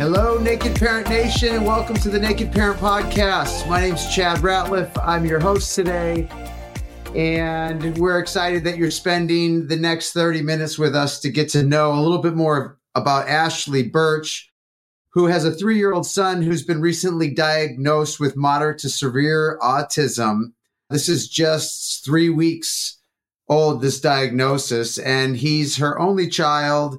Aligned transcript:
Hello, 0.00 0.38
Naked 0.38 0.76
Parent 0.76 1.10
Nation, 1.10 1.56
and 1.56 1.66
welcome 1.66 1.94
to 1.96 2.08
the 2.08 2.18
Naked 2.18 2.52
Parent 2.52 2.80
Podcast. 2.80 3.68
My 3.68 3.82
name 3.82 3.96
is 3.96 4.08
Chad 4.08 4.38
Ratliff. 4.38 4.90
I'm 5.06 5.26
your 5.26 5.40
host 5.40 5.74
today, 5.74 6.26
and 7.14 7.98
we're 7.98 8.18
excited 8.18 8.64
that 8.64 8.78
you're 8.78 8.90
spending 8.90 9.66
the 9.66 9.76
next 9.76 10.12
30 10.12 10.40
minutes 10.40 10.78
with 10.78 10.96
us 10.96 11.20
to 11.20 11.28
get 11.28 11.50
to 11.50 11.62
know 11.62 11.92
a 11.92 12.00
little 12.00 12.22
bit 12.22 12.34
more 12.34 12.78
about 12.94 13.28
Ashley 13.28 13.82
Burch, 13.82 14.50
who 15.10 15.26
has 15.26 15.44
a 15.44 15.52
three 15.52 15.76
year 15.76 15.92
old 15.92 16.06
son 16.06 16.40
who's 16.40 16.64
been 16.64 16.80
recently 16.80 17.28
diagnosed 17.28 18.18
with 18.18 18.38
moderate 18.38 18.78
to 18.78 18.88
severe 18.88 19.58
autism. 19.60 20.54
This 20.88 21.10
is 21.10 21.28
just 21.28 22.06
three 22.06 22.30
weeks 22.30 22.96
old, 23.50 23.82
this 23.82 24.00
diagnosis, 24.00 24.96
and 24.96 25.36
he's 25.36 25.76
her 25.76 25.98
only 25.98 26.30
child. 26.30 26.98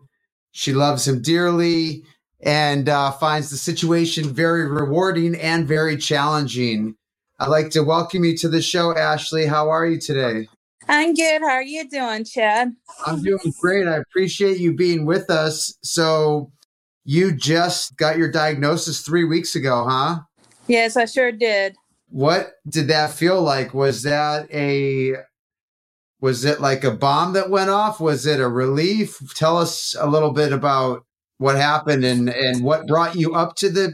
She 0.52 0.72
loves 0.72 1.08
him 1.08 1.24
dearly 1.24 2.04
and 2.44 2.90
uh, 2.90 3.12
finds 3.12 3.50
the 3.50 3.58
situation 3.58 4.34
very 4.34 4.68
rewarding 4.68 5.36
and 5.36 5.68
very 5.68 5.98
challenging. 5.98 6.96
I'd 7.40 7.50
like 7.50 7.70
to 7.72 7.84
welcome 7.84 8.24
you 8.24 8.38
to 8.38 8.50
the 8.50 8.62
show, 8.62 8.96
Ashley. 8.96 9.46
How 9.46 9.70
are 9.70 9.86
you 9.86 10.00
today? 10.00 10.48
I'm 10.88 11.14
good. 11.14 11.42
How 11.42 11.56
are 11.56 11.64
you 11.64 11.88
doing, 11.90 12.26
Chad? 12.26 12.74
I'm 13.06 13.22
doing 13.22 13.54
great. 13.60 13.88
I 13.88 13.98
appreciate 13.98 14.60
you 14.60 14.74
being 14.76 15.06
with 15.06 15.30
us. 15.30 15.78
So, 15.84 16.52
you 17.04 17.32
just 17.36 17.98
got 17.98 18.18
your 18.18 18.32
diagnosis 18.32 19.02
three 19.02 19.24
weeks 19.24 19.56
ago, 19.56 19.86
huh? 19.88 20.20
Yes, 20.68 20.96
I 20.96 21.06
sure 21.06 21.32
did. 21.32 21.76
What 22.10 22.54
did 22.68 22.88
that 22.90 23.12
feel 23.12 23.42
like? 23.42 23.74
Was 23.74 24.04
that 24.04 24.52
a 24.54 25.16
was 26.20 26.46
it 26.46 26.62
like 26.62 26.84
a 26.84 26.92
bomb 26.92 27.34
that 27.34 27.50
went 27.50 27.72
off? 27.72 28.00
Was 28.00 28.28
it 28.28 28.40
a 28.40 28.48
relief? 28.48 29.18
Tell 29.34 29.58
us 29.58 29.96
a 30.00 30.08
little 30.08 30.32
bit 30.32 30.54
about 30.54 31.04
what 31.42 31.56
happened 31.56 32.06
and 32.06 32.30
and 32.30 32.64
what 32.64 32.88
brought 32.88 33.16
you 33.16 33.34
up 33.34 33.56
to 33.56 33.70
the 33.70 33.92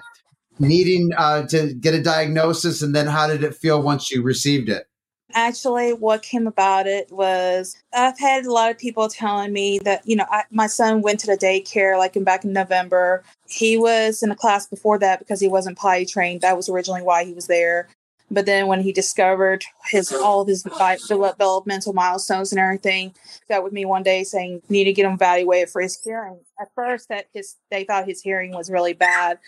needing 0.60 1.12
uh, 1.18 1.44
to 1.48 1.74
get 1.76 1.94
a 1.94 2.02
diagnosis 2.02 2.82
and 2.82 2.94
then 2.94 3.08
how 3.08 3.28
did 3.28 3.44
it 3.44 3.56
feel 3.56 3.82
once 3.82 4.12
you 4.12 4.22
received 4.22 4.70
it? 4.70 4.88
Actually 5.34 5.94
what 5.94 6.24
came 6.24 6.48
about 6.48 6.88
it 6.88 7.12
was 7.12 7.76
i've 7.94 8.18
had 8.18 8.46
a 8.46 8.52
lot 8.52 8.72
of 8.72 8.78
people 8.78 9.10
telling 9.10 9.52
me 9.52 9.78
that 9.80 10.02
you 10.06 10.16
know 10.16 10.26
I, 10.30 10.44
my 10.52 10.68
son 10.68 11.02
went 11.02 11.20
to 11.22 11.28
the 11.28 11.38
daycare 11.38 11.98
like 11.98 12.16
in 12.16 12.24
back 12.24 12.44
in 12.44 12.54
november. 12.54 13.24
He 13.48 13.78
was 13.78 14.24
in 14.24 14.32
a 14.32 14.36
class 14.36 14.68
before 14.68 15.00
that 15.00 15.20
because 15.20 15.40
he 15.40 15.48
wasn't 15.48 15.78
potty 15.78 16.06
trained. 16.06 16.42
That 16.42 16.58
was 16.58 16.70
originally 16.70 17.02
why 17.02 17.24
he 17.24 17.34
was 17.34 17.48
there 17.48 17.88
but 18.30 18.46
then 18.46 18.68
when 18.68 18.82
he 18.82 18.92
discovered 18.92 19.64
his 19.86 20.12
all 20.12 20.42
of 20.42 20.48
his 20.48 20.64
developmental 21.08 21.94
milestones 21.94 22.52
and 22.52 22.60
everything, 22.60 23.14
got 23.48 23.64
with 23.64 23.72
me 23.72 23.86
one 23.86 24.04
day 24.04 24.24
saying 24.24 24.62
need 24.70 24.84
to 24.84 24.94
get 24.94 25.06
him 25.06 25.14
evaluated 25.14 25.70
for 25.70 25.82
his 25.82 26.02
hearing. 26.04 26.40
At 26.60 26.70
first, 26.76 27.10
that 27.10 27.28
his 27.34 27.56
they 27.72 27.86
thought 27.86 28.06
his 28.06 28.22
hearing 28.22 28.52
was 28.52 28.70
really 28.70 28.94
bad, 28.94 29.40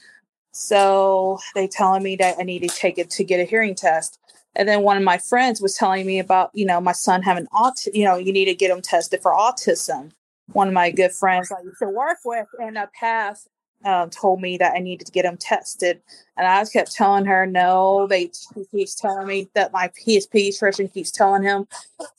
so 0.52 1.40
they 1.56 1.68
telling 1.68 2.04
me 2.04 2.16
that 2.18 2.38
I 2.40 2.44
need 2.44 2.60
to 2.60 2.70
take 2.70 2.98
it 2.98 3.10
to 3.12 3.24
get 3.24 3.42
a 3.42 3.46
hearing 3.46 3.76
test. 3.76 4.18
And 4.56 4.68
then 4.68 4.82
one 4.82 4.98
of 4.98 5.04
my 5.04 5.18
friends 5.18 5.62
was 5.62 5.76
telling 5.76 6.06
me 6.06 6.20
about 6.20 6.52
you 6.54 6.66
know 6.66 6.80
my 6.80 6.94
son 6.94 7.22
having 7.22 7.48
autism. 7.48 7.94
You 7.94 8.06
know 8.06 8.16
you 8.16 8.32
need 8.32 8.46
to 8.46 8.56
get 8.56 8.72
him 8.72 8.82
tested 8.82 9.22
for 9.22 9.34
autism. 9.34 10.12
One 10.54 10.70
of 10.70 10.74
my 10.74 10.90
good 10.90 11.12
friends 11.12 11.52
I 11.52 11.62
used 11.62 11.80
to 11.80 11.90
work 11.90 12.20
with 12.26 12.48
in 12.60 12.74
the 12.76 12.90
past 12.98 13.50
um, 13.86 14.10
told 14.10 14.42
me 14.42 14.58
that 14.58 14.76
I 14.76 14.80
needed 14.80 15.06
to 15.06 15.12
get 15.12 15.26
him 15.26 15.38
tested, 15.38 16.02
and 16.38 16.48
I 16.48 16.64
kept 16.66 16.94
telling 16.94 17.26
her 17.26 17.46
no. 17.46 18.08
They 18.08 18.32
he 18.56 18.66
keeps 18.72 18.96
telling 18.96 19.28
me 19.28 19.50
that 19.54 19.72
my 19.72 19.92
his 19.98 20.28
pediatrician 20.28 20.94
keeps 20.94 21.12
telling 21.12 21.44
him, 21.44 21.68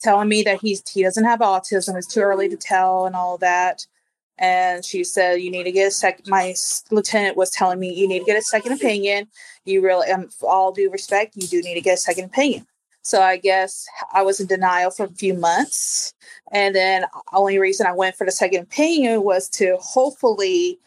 telling 0.01 0.29
me 0.29 0.43
that 0.43 0.61
he's 0.61 0.81
he 0.89 1.03
doesn't 1.03 1.25
have 1.25 1.39
autism. 1.39 1.97
It's 1.97 2.07
too 2.07 2.21
early 2.21 2.49
to 2.49 2.57
tell 2.57 3.05
and 3.05 3.15
all 3.15 3.37
that. 3.39 3.85
And 4.37 4.83
she 4.83 5.03
said 5.03 5.41
you 5.41 5.51
need 5.51 5.65
to 5.65 5.71
get 5.71 5.89
a 5.89 5.91
second. 5.91 6.25
My 6.27 6.55
lieutenant 6.89 7.37
was 7.37 7.51
telling 7.51 7.79
me 7.79 7.93
you 7.93 8.07
need 8.07 8.19
to 8.19 8.25
get 8.25 8.37
a 8.37 8.41
second 8.41 8.73
opinion. 8.73 9.27
You 9.65 9.83
really, 9.83 10.09
um, 10.09 10.29
all 10.41 10.71
due 10.71 10.89
respect, 10.89 11.35
you 11.35 11.47
do 11.47 11.61
need 11.61 11.75
to 11.75 11.81
get 11.81 11.93
a 11.93 11.97
second 11.97 12.25
opinion. 12.25 12.65
So 13.03 13.21
I 13.21 13.37
guess 13.37 13.87
I 14.13 14.21
was 14.21 14.39
in 14.39 14.47
denial 14.47 14.91
for 14.91 15.05
a 15.05 15.11
few 15.11 15.33
months. 15.33 16.13
And 16.51 16.75
then 16.75 17.05
only 17.33 17.57
reason 17.57 17.87
I 17.87 17.93
went 17.93 18.15
for 18.15 18.25
the 18.25 18.31
second 18.31 18.63
opinion 18.63 19.23
was 19.23 19.49
to 19.49 19.77
hopefully 19.79 20.79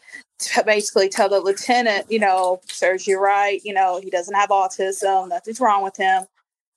basically 0.65 1.09
tell 1.09 1.29
the 1.29 1.39
lieutenant, 1.39 2.11
you 2.11 2.19
know, 2.19 2.61
sirs, 2.67 3.07
you're 3.07 3.21
right. 3.21 3.61
You 3.63 3.73
know, 3.73 3.99
he 4.01 4.09
doesn't 4.09 4.35
have 4.35 4.49
autism. 4.49 5.29
Nothing's 5.29 5.59
wrong 5.59 5.83
with 5.83 5.97
him. 5.97 6.25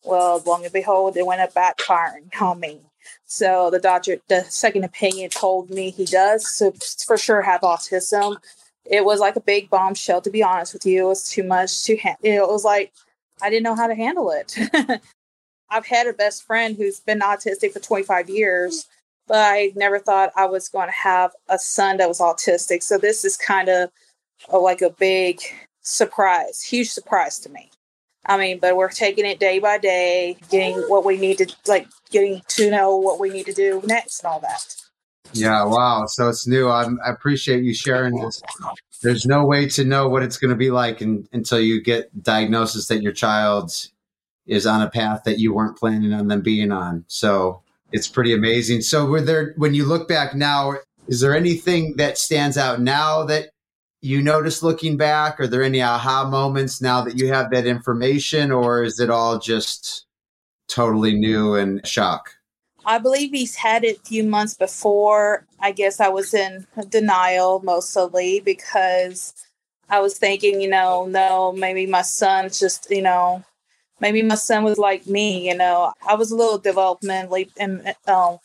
Well, 0.05 0.43
long 0.47 0.65
and 0.65 0.73
behold, 0.73 1.17
it 1.17 1.27
went 1.27 1.41
up 1.41 1.55
backfiring 1.55 2.31
on 2.41 2.61
me. 2.61 2.81
So 3.27 3.71
the 3.71 3.79
doctor, 3.79 4.19
the 4.29 4.45
second 4.45 4.85
opinion 4.85 5.31
told 5.31 5.71
me 5.71 5.91
he 5.91 6.05
does 6.05 6.49
so 6.49 6.73
for 7.07 7.17
sure 7.17 7.43
have 7.43 7.63
autism. 7.63 8.37
It 8.85 9.05
was 9.05 9.21
like 9.21 9.37
a 9.37 9.41
big 9.41 9.69
bombshell, 9.69 10.23
to 10.23 10.31
be 10.31 10.43
honest 10.43 10.73
with 10.73 10.87
you. 10.87 11.05
It 11.05 11.09
was 11.09 11.29
too 11.29 11.43
much 11.43 11.85
to 11.85 11.97
handle. 11.97 12.21
It 12.23 12.49
was 12.49 12.65
like 12.65 12.93
I 13.43 13.51
didn't 13.51 13.65
know 13.65 13.77
how 13.77 13.87
to 13.87 13.95
handle 13.95 14.31
it. 14.31 14.57
I've 15.71 15.87
had 15.87 16.07
a 16.07 16.13
best 16.13 16.45
friend 16.45 16.77
who's 16.77 17.01
been 17.01 17.21
autistic 17.21 17.73
for 17.73 17.81
25 17.81 18.31
years 18.31 18.89
but 19.29 19.37
I 19.39 19.73
never 19.77 19.99
thought 19.99 20.33
I 20.37 20.47
was 20.47 20.69
going 20.69 20.89
to 20.89 20.95
have 20.95 21.33
a 21.49 21.59
son 21.59 21.99
that 21.99 22.09
was 22.09 22.21
autistic. 22.21 22.83
So 22.83 22.99
this 22.99 23.25
is 23.25 23.37
kind 23.37 23.69
of 23.69 23.91
a, 24.49 24.59
like 24.59 24.83
a 24.83 24.91
big 24.91 25.41
surprise, 25.83 26.63
huge 26.63 26.91
surprise 26.91 27.39
to 27.41 27.51
me. 27.51 27.71
I 28.27 28.37
mean, 28.37 28.59
but 28.59 28.77
we're 28.77 28.91
taking 28.91 29.25
it 29.25 29.41
day 29.41 29.59
by 29.59 29.79
day, 29.79 30.37
getting 30.51 30.79
what 30.89 31.05
we 31.05 31.17
need 31.17 31.39
to, 31.39 31.55
like, 31.67 31.87
getting 32.11 32.43
to 32.49 32.71
know 32.71 32.97
what 32.97 33.21
we 33.21 33.31
need 33.31 33.47
to 33.47 33.53
do 33.53 33.81
next 33.85 34.23
and 34.23 34.33
all 34.33 34.41
that. 34.41 34.77
Yeah, 35.33 35.65
wow. 35.65 36.07
So 36.07 36.29
it's 36.29 36.47
new. 36.47 36.69
I'm, 36.69 36.99
i 37.05 37.11
appreciate 37.11 37.63
you 37.63 37.75
sharing 37.75 38.17
this. 38.17 38.43
There's 39.03 39.27
no 39.27 39.45
way 39.45 39.69
to 39.69 39.85
know 39.85 40.09
what 40.09 40.23
it's 40.23 40.39
going 40.39 40.51
to 40.51 40.57
be 40.57 40.71
like 40.71 41.01
in, 41.01 41.29
until 41.33 41.61
you 41.61 41.81
get 41.81 42.23
diagnosis 42.23 42.89
that 42.89 43.03
your 43.03 43.13
child 43.13 43.73
is 44.47 44.67
on 44.67 44.83
a 44.83 44.91
path 44.91 45.25
that 45.25 45.39
you 45.39 45.55
weren't 45.55 45.79
planning 45.79 46.13
on 46.13 46.29
them 46.29 46.41
being 46.41 46.73
on. 46.73 47.05
So 47.07 47.63
it's 47.93 48.09
pretty 48.09 48.33
amazing. 48.33 48.83
So, 48.83 49.07
were 49.07 49.21
there 49.21 49.55
when 49.57 49.75
you 49.75 49.85
look 49.85 50.09
back 50.09 50.35
now, 50.35 50.75
is 51.07 51.21
there 51.21 51.37
anything 51.37 51.95
that 51.97 52.19
stands 52.19 52.59
out 52.59 52.81
now 52.81 53.25
that 53.25 53.51
you 54.01 54.23
notice 54.23 54.63
looking 54.63 54.97
back? 54.97 55.41
Are 55.41 55.47
there 55.47 55.63
any 55.63 55.83
aha 55.83 56.29
moments 56.29 56.81
now 56.81 57.03
that 57.03 57.19
you 57.19 57.29
have 57.29 57.51
that 57.51 57.67
information, 57.67 58.53
or 58.53 58.83
is 58.83 59.01
it 59.01 59.11
all 59.11 59.39
just 59.39 60.07
totally 60.69 61.15
new 61.15 61.55
and 61.55 61.87
shock? 61.87 62.35
I 62.85 62.99
believe 62.99 63.33
he's 63.33 63.57
had 63.57 63.85
it 63.85 63.99
a 63.99 64.09
few 64.09 64.25
months 64.25 64.55
before. 64.55 65.47
I 65.61 65.73
guess 65.73 66.01
I 66.01 66.09
was 66.09 66.33
in 66.33 66.67
denial 66.89 67.61
mostly 67.63 68.41
because 68.41 69.35
I 69.91 70.01
was 70.01 70.19
thinking, 70.19 70.61
you 70.61 70.69
know, 70.69 71.07
no, 71.07 71.53
maybe 71.53 71.87
my 71.87 72.03
son's 72.03 72.59
just, 72.59 72.91
you 72.91 73.03
know, 73.03 73.45
maybe 74.01 74.23
my 74.23 74.35
son 74.35 74.65
was 74.65 74.79
like 74.79 75.07
me, 75.07 75.49
you 75.49 75.57
know, 75.57 75.93
I 76.07 76.15
was 76.15 76.31
a 76.31 76.37
little 76.37 76.61
developmentally 76.61 77.49
um, 77.61 78.39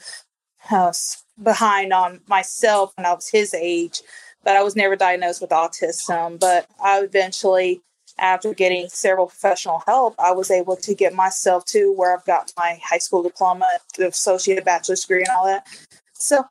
uh, 0.71 0.93
behind 1.41 1.93
on 1.93 2.21
myself 2.27 2.93
when 2.95 3.05
I 3.05 3.13
was 3.13 3.29
his 3.29 3.53
age, 3.53 4.01
but 4.43 4.55
I 4.55 4.63
was 4.63 4.75
never 4.75 4.95
diagnosed 4.95 5.41
with 5.41 5.49
autism. 5.51 6.39
But 6.39 6.67
I 6.83 6.99
eventually, 6.99 7.81
after 8.17 8.53
getting 8.53 8.89
several 8.89 9.27
professional 9.27 9.83
help, 9.85 10.15
I 10.19 10.31
was 10.31 10.51
able 10.51 10.75
to 10.77 10.93
get 10.93 11.13
myself 11.13 11.65
to 11.65 11.91
where 11.93 12.15
I've 12.15 12.25
got 12.25 12.53
my 12.57 12.79
high 12.83 12.99
school 12.99 13.23
diploma, 13.23 13.65
the 13.97 14.07
associate 14.07 14.63
bachelor's 14.63 15.01
degree, 15.01 15.21
and 15.21 15.29
all 15.35 15.45
that. 15.45 15.65
So 16.13 16.45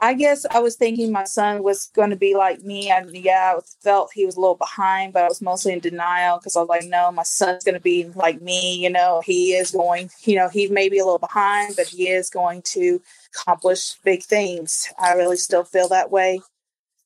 I 0.00 0.14
guess 0.14 0.44
I 0.50 0.58
was 0.58 0.76
thinking 0.76 1.12
my 1.12 1.24
son 1.24 1.62
was 1.62 1.86
going 1.94 2.10
to 2.10 2.16
be 2.16 2.34
like 2.34 2.62
me. 2.62 2.90
And 2.90 3.14
yeah, 3.14 3.54
I 3.56 3.60
felt 3.80 4.12
he 4.12 4.26
was 4.26 4.36
a 4.36 4.40
little 4.40 4.56
behind, 4.56 5.12
but 5.12 5.22
I 5.24 5.28
was 5.28 5.40
mostly 5.40 5.72
in 5.72 5.80
denial 5.80 6.38
because 6.38 6.56
I 6.56 6.60
was 6.60 6.68
like, 6.68 6.84
no, 6.84 7.12
my 7.12 7.22
son's 7.22 7.64
going 7.64 7.74
to 7.74 7.80
be 7.80 8.04
like 8.14 8.42
me. 8.42 8.76
You 8.76 8.90
know, 8.90 9.22
he 9.24 9.52
is 9.52 9.70
going, 9.70 10.10
you 10.22 10.36
know, 10.36 10.48
he 10.48 10.68
may 10.68 10.88
be 10.88 10.98
a 10.98 11.04
little 11.04 11.18
behind, 11.18 11.76
but 11.76 11.86
he 11.86 12.08
is 12.08 12.30
going 12.30 12.62
to 12.62 13.00
accomplish 13.34 13.94
big 14.04 14.22
things. 14.22 14.92
I 14.98 15.14
really 15.14 15.36
still 15.36 15.64
feel 15.64 15.88
that 15.88 16.10
way. 16.10 16.40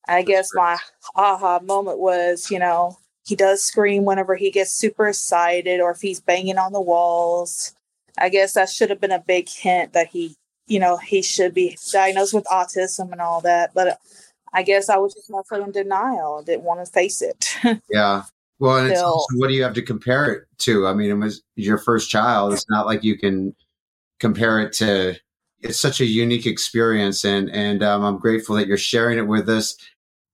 I 0.07 0.23
guess 0.23 0.51
my 0.55 0.79
aha 1.15 1.61
moment 1.63 1.99
was, 1.99 2.51
you 2.51 2.59
know, 2.59 2.97
he 3.27 3.37
does 3.37 3.63
scream 3.63 4.05
whenever 4.05 4.37
he 4.37 4.51
gets 4.51 4.73
super 4.73 5.09
excited 5.09 5.81
or 5.81 5.91
if 5.91 6.01
he's 6.01 6.21
banging 6.21 6.57
on 6.57 6.73
the 6.73 6.81
walls. 6.81 7.75
I 8.17 8.31
guess 8.31 8.55
that 8.55 8.71
should 8.71 8.89
have 8.91 9.01
been 9.01 9.13
a 9.13 9.19
big 9.19 9.49
hint 9.49 9.93
that 9.93 10.09
he 10.09 10.35
you 10.69 10.79
know, 10.79 10.97
he 10.97 11.23
should 11.23 11.55
be 11.55 11.77
diagnosed 11.91 12.35
with 12.35 12.45
autism 12.45 13.11
and 13.13 13.21
all 13.21 13.41
that. 13.41 13.73
But 13.75 13.99
I 14.53 14.63
guess 14.63 14.89
I 14.89 14.97
was 14.97 15.15
just 15.15 15.31
mostly 15.31 15.63
in 15.63 15.73
denial. 15.73 16.43
Didn't 16.43 16.63
want 16.63 16.85
to 16.85 16.91
face 16.91 17.23
it. 17.23 17.57
yeah. 17.91 18.23
Well, 18.61 18.79
and 18.79 18.91
it's 18.91 19.01
also, 19.01 19.37
what 19.37 19.49
do 19.49 19.55
you 19.55 19.63
have 19.63 19.75
to 19.75 19.83
compare 19.83 20.33
it 20.33 20.45
to? 20.59 20.87
I 20.87 20.95
mean, 20.95 21.11
it 21.11 21.15
was 21.15 21.43
your 21.55 21.79
first 21.79 22.11
child. 22.11 22.53
It's 22.53 22.69
not 22.69 22.87
like 22.87 23.05
you 23.05 23.17
can 23.17 23.55
compare 24.19 24.61
it 24.61 24.73
to. 24.75 25.17
It's 25.61 25.79
such 25.79 26.01
a 26.01 26.05
unique 26.05 26.47
experience, 26.47 27.25
and 27.25 27.51
and 27.51 27.83
um, 27.83 28.05
I'm 28.05 28.19
grateful 28.19 28.57
that 28.57 28.67
you're 28.67 28.77
sharing 28.77 29.19
it 29.19 29.27
with 29.27 29.49
us. 29.49 29.77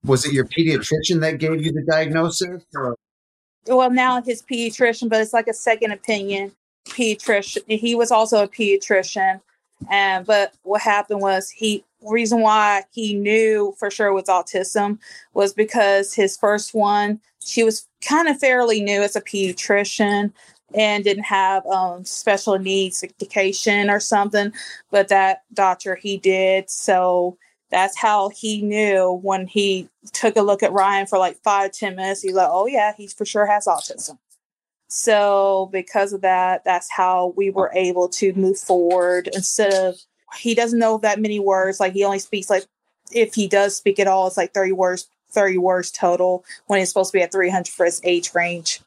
Was 0.04 0.24
it 0.26 0.32
your 0.32 0.46
pediatrician 0.46 1.20
that 1.20 1.38
gave 1.38 1.62
you 1.64 1.72
the 1.72 1.84
diagnosis? 1.90 2.62
Or? 2.74 2.96
Well, 3.66 3.90
now 3.90 4.22
his 4.22 4.42
pediatrician, 4.42 5.08
but 5.08 5.20
it's 5.20 5.32
like 5.32 5.48
a 5.48 5.54
second 5.54 5.92
opinion 5.92 6.52
pediatrician. 6.86 7.62
He 7.66 7.94
was 7.94 8.10
also 8.10 8.42
a 8.42 8.48
pediatrician, 8.48 9.40
and 9.90 10.26
but 10.26 10.54
what 10.62 10.80
happened 10.80 11.20
was 11.20 11.50
he 11.50 11.84
reason 12.02 12.40
why 12.40 12.82
he 12.92 13.14
knew 13.14 13.74
for 13.78 13.90
sure 13.90 14.12
was 14.12 14.24
autism 14.24 14.98
was 15.32 15.52
because 15.54 16.14
his 16.14 16.36
first 16.36 16.74
one 16.74 17.20
she 17.44 17.62
was 17.62 17.88
kind 18.06 18.28
of 18.28 18.38
fairly 18.38 18.82
new 18.82 19.02
as 19.02 19.16
a 19.16 19.20
pediatrician 19.20 20.32
and 20.74 21.04
didn't 21.04 21.24
have 21.24 21.64
um, 21.66 22.04
special 22.04 22.58
needs 22.58 23.02
education 23.02 23.88
or 23.88 24.00
something 24.00 24.52
but 24.90 25.08
that 25.08 25.42
doctor 25.52 25.94
he 25.94 26.16
did. 26.16 26.68
So 26.68 27.38
that's 27.70 27.98
how 27.98 28.28
he 28.28 28.62
knew 28.62 29.18
when 29.22 29.46
he 29.46 29.88
took 30.12 30.36
a 30.36 30.42
look 30.42 30.62
at 30.62 30.72
ryan 30.72 31.06
for 31.06 31.18
like 31.18 31.36
five 31.42 31.72
ten 31.72 31.96
minutes. 31.96 32.22
He's 32.22 32.34
like 32.34 32.48
oh 32.50 32.66
yeah 32.66 32.92
he 32.96 33.08
for 33.08 33.24
sure 33.24 33.46
has 33.46 33.66
autism 33.66 34.18
so 34.96 35.68
because 35.72 36.12
of 36.12 36.20
that, 36.20 36.62
that's 36.62 36.88
how 36.88 37.34
we 37.36 37.50
were 37.50 37.72
able 37.74 38.08
to 38.10 38.32
move 38.34 38.56
forward 38.56 39.28
instead 39.34 39.74
of 39.74 39.96
he 40.36 40.54
doesn't 40.54 40.78
know 40.78 40.98
that 40.98 41.18
many 41.18 41.40
words. 41.40 41.80
Like 41.80 41.94
he 41.94 42.04
only 42.04 42.20
speaks 42.20 42.48
like 42.48 42.64
if 43.10 43.34
he 43.34 43.48
does 43.48 43.74
speak 43.74 43.98
at 43.98 44.06
all, 44.06 44.28
it's 44.28 44.36
like 44.36 44.54
30 44.54 44.70
words, 44.70 45.08
30 45.30 45.58
words 45.58 45.90
total 45.90 46.44
when 46.68 46.78
he's 46.78 46.90
supposed 46.90 47.10
to 47.10 47.18
be 47.18 47.22
at 47.22 47.32
300 47.32 47.66
for 47.66 47.84
his 47.84 48.00
age 48.04 48.36
range. 48.36 48.82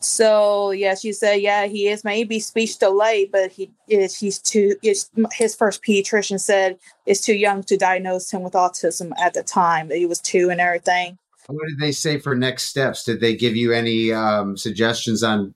So 0.00 0.72
yeah, 0.72 0.96
she 0.96 1.12
said, 1.12 1.36
yeah, 1.36 1.66
he 1.66 1.86
is 1.86 2.02
maybe 2.02 2.40
speech 2.40 2.80
delayed, 2.80 3.30
but 3.30 3.52
he 3.52 3.70
is 3.88 4.18
he's 4.18 4.40
too. 4.40 4.74
Is 4.82 5.10
his 5.32 5.54
first 5.54 5.80
pediatrician 5.84 6.40
said 6.40 6.76
it's 7.06 7.20
too 7.20 7.36
young 7.36 7.62
to 7.62 7.76
diagnose 7.76 8.32
him 8.32 8.42
with 8.42 8.54
autism 8.54 9.12
at 9.16 9.34
the 9.34 9.44
time 9.44 9.90
that 9.90 9.98
he 9.98 10.06
was 10.06 10.18
two 10.18 10.50
and 10.50 10.60
everything. 10.60 11.18
What 11.48 11.68
did 11.68 11.78
they 11.78 11.92
say 11.92 12.18
for 12.18 12.34
next 12.34 12.64
steps? 12.64 13.04
Did 13.04 13.20
they 13.20 13.36
give 13.36 13.56
you 13.56 13.72
any 13.72 14.12
um, 14.12 14.56
suggestions 14.56 15.22
on 15.22 15.54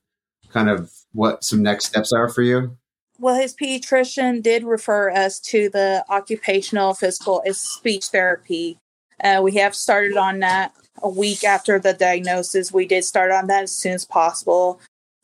kind 0.50 0.68
of 0.68 0.92
what 1.12 1.44
some 1.44 1.62
next 1.62 1.86
steps 1.86 2.12
are 2.12 2.28
for 2.28 2.42
you? 2.42 2.76
Well, 3.18 3.34
his 3.34 3.54
pediatrician 3.54 4.42
did 4.42 4.64
refer 4.64 5.10
us 5.10 5.40
to 5.40 5.68
the 5.68 6.04
occupational 6.08 6.94
physical 6.94 7.42
speech 7.52 8.06
therapy. 8.06 8.78
Uh, 9.22 9.40
we 9.42 9.56
have 9.56 9.74
started 9.74 10.16
on 10.16 10.38
that 10.38 10.72
a 11.02 11.08
week 11.08 11.44
after 11.44 11.78
the 11.78 11.92
diagnosis. 11.92 12.72
We 12.72 12.86
did 12.86 13.04
start 13.04 13.30
on 13.30 13.46
that 13.48 13.64
as 13.64 13.72
soon 13.72 13.92
as 13.92 14.06
possible. 14.06 14.80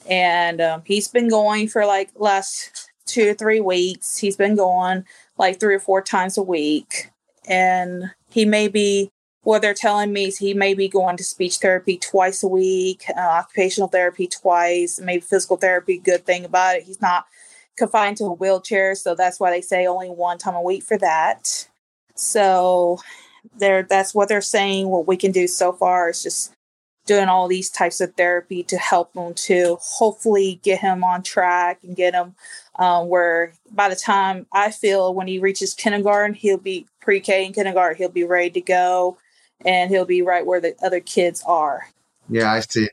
And 0.08 0.60
um, 0.60 0.82
he's 0.84 1.08
been 1.08 1.28
going 1.28 1.68
for 1.68 1.86
like 1.86 2.10
last 2.16 2.90
two 3.06 3.30
or 3.30 3.34
three 3.34 3.60
weeks. 3.60 4.18
He's 4.18 4.36
been 4.36 4.56
going 4.56 5.04
like 5.38 5.58
three 5.58 5.74
or 5.74 5.80
four 5.80 6.02
times 6.02 6.36
a 6.36 6.42
week. 6.42 7.10
And 7.48 8.10
he 8.28 8.44
may 8.44 8.68
be 8.68 9.10
what 9.46 9.62
they're 9.62 9.74
telling 9.74 10.12
me 10.12 10.24
is 10.24 10.38
he 10.38 10.54
may 10.54 10.74
be 10.74 10.88
going 10.88 11.16
to 11.16 11.22
speech 11.22 11.58
therapy 11.58 11.96
twice 11.96 12.42
a 12.42 12.48
week, 12.48 13.04
uh, 13.16 13.20
occupational 13.20 13.86
therapy 13.86 14.26
twice, 14.26 14.98
maybe 14.98 15.20
physical 15.20 15.56
therapy. 15.56 15.98
Good 15.98 16.26
thing 16.26 16.44
about 16.44 16.74
it, 16.74 16.82
he's 16.82 17.00
not 17.00 17.26
confined 17.76 18.16
to 18.16 18.24
a 18.24 18.32
wheelchair, 18.32 18.96
so 18.96 19.14
that's 19.14 19.38
why 19.38 19.52
they 19.52 19.60
say 19.60 19.86
only 19.86 20.08
one 20.08 20.38
time 20.38 20.56
a 20.56 20.62
week 20.62 20.82
for 20.82 20.98
that. 20.98 21.68
So, 22.16 22.98
there, 23.56 23.84
that's 23.84 24.16
what 24.16 24.28
they're 24.28 24.40
saying. 24.40 24.88
What 24.88 25.06
we 25.06 25.16
can 25.16 25.30
do 25.30 25.46
so 25.46 25.72
far 25.72 26.10
is 26.10 26.24
just 26.24 26.52
doing 27.06 27.28
all 27.28 27.46
these 27.46 27.70
types 27.70 28.00
of 28.00 28.14
therapy 28.14 28.64
to 28.64 28.76
help 28.76 29.14
him 29.14 29.32
to 29.34 29.78
hopefully 29.80 30.58
get 30.64 30.80
him 30.80 31.04
on 31.04 31.22
track 31.22 31.78
and 31.84 31.94
get 31.94 32.14
him 32.14 32.34
um, 32.80 33.08
where 33.08 33.52
by 33.70 33.88
the 33.88 33.94
time 33.94 34.46
I 34.52 34.72
feel 34.72 35.14
when 35.14 35.28
he 35.28 35.38
reaches 35.38 35.72
kindergarten, 35.72 36.34
he'll 36.34 36.58
be 36.58 36.88
pre-K 37.00 37.46
and 37.46 37.54
kindergarten, 37.54 37.96
he'll 37.96 38.08
be 38.08 38.24
ready 38.24 38.50
to 38.50 38.60
go 38.60 39.18
and 39.64 39.90
he'll 39.90 40.04
be 40.04 40.22
right 40.22 40.46
where 40.46 40.60
the 40.60 40.74
other 40.82 41.00
kids 41.00 41.42
are. 41.46 41.88
Yeah, 42.28 42.52
I 42.52 42.60
see. 42.60 42.88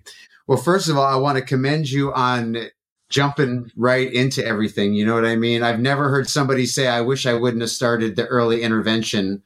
Well, 0.48 0.58
first 0.58 0.90
of 0.90 0.98
all, 0.98 1.06
I 1.06 1.16
want 1.16 1.38
to 1.38 1.44
commend 1.44 1.90
you 1.90 2.14
on 2.14 2.70
jumping 3.10 3.72
right 3.76 4.12
into 4.12 4.46
everything. 4.46 4.94
You 4.94 5.06
know 5.06 5.14
what 5.14 5.26
I 5.26 5.36
mean? 5.36 5.64
I've 5.64 5.80
never 5.80 6.10
heard 6.10 6.30
somebody 6.30 6.66
say, 6.66 6.88
I 6.88 7.02
wish 7.02 7.26
I 7.26 7.34
wouldn't 7.34 7.62
have 7.62 7.70
started 7.70 8.16
the 8.16 8.26
early 8.26 8.62
intervention 8.62 9.44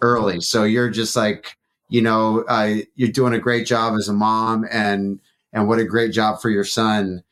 early. 0.00 0.40
So 0.40 0.64
you're 0.64 0.90
just 0.90 1.14
like, 1.16 1.56
you 1.88 2.00
know, 2.00 2.44
uh, 2.48 2.76
you're 2.94 3.10
doing 3.10 3.34
a 3.34 3.38
great 3.38 3.66
job 3.66 3.94
as 3.98 4.08
a 4.08 4.12
mom 4.12 4.66
and, 4.70 5.20
and 5.52 5.68
what 5.68 5.78
a 5.78 5.84
great 5.84 6.12
job 6.12 6.40
for 6.40 6.48
your 6.48 6.64
son 6.64 7.22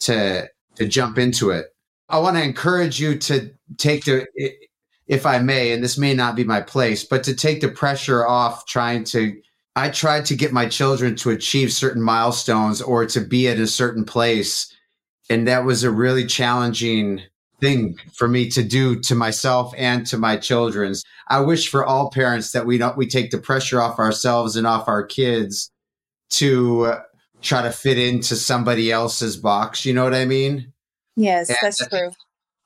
to, 0.00 0.48
to 0.76 0.86
jump 0.88 1.18
into 1.18 1.50
it. 1.50 1.74
I 2.08 2.18
want 2.18 2.36
to 2.36 2.42
encourage 2.42 3.00
you 3.00 3.18
to 3.18 3.50
take 3.76 4.04
the, 4.04 4.26
if 5.06 5.26
I 5.26 5.38
may, 5.38 5.72
and 5.72 5.82
this 5.82 5.98
may 5.98 6.14
not 6.14 6.36
be 6.36 6.44
my 6.44 6.60
place, 6.60 7.04
but 7.04 7.24
to 7.24 7.34
take 7.34 7.60
the 7.60 7.68
pressure 7.68 8.26
off 8.26 8.66
trying 8.66 9.04
to. 9.04 9.40
I 9.76 9.90
tried 9.90 10.26
to 10.26 10.36
get 10.36 10.52
my 10.52 10.68
children 10.68 11.16
to 11.16 11.30
achieve 11.30 11.72
certain 11.72 12.00
milestones 12.00 12.80
or 12.80 13.06
to 13.06 13.20
be 13.20 13.48
at 13.48 13.58
a 13.58 13.66
certain 13.66 14.04
place. 14.04 14.72
And 15.28 15.48
that 15.48 15.64
was 15.64 15.82
a 15.82 15.90
really 15.90 16.26
challenging 16.26 17.22
thing 17.60 17.98
for 18.12 18.28
me 18.28 18.48
to 18.50 18.62
do 18.62 19.00
to 19.00 19.16
myself 19.16 19.74
and 19.76 20.06
to 20.06 20.16
my 20.16 20.36
children's. 20.36 21.02
I 21.26 21.40
wish 21.40 21.68
for 21.68 21.84
all 21.84 22.10
parents 22.10 22.52
that 22.52 22.66
we 22.66 22.78
don't, 22.78 22.96
we 22.96 23.08
take 23.08 23.32
the 23.32 23.38
pressure 23.38 23.80
off 23.80 23.98
ourselves 23.98 24.54
and 24.54 24.64
off 24.64 24.86
our 24.86 25.04
kids 25.04 25.72
to 26.30 26.84
uh, 26.84 27.00
try 27.42 27.62
to 27.62 27.72
fit 27.72 27.98
into 27.98 28.36
somebody 28.36 28.92
else's 28.92 29.36
box. 29.36 29.84
You 29.84 29.92
know 29.92 30.04
what 30.04 30.14
I 30.14 30.24
mean? 30.24 30.72
Yes, 31.16 31.48
and 31.48 31.58
that's 31.60 31.84
true. 31.88 32.12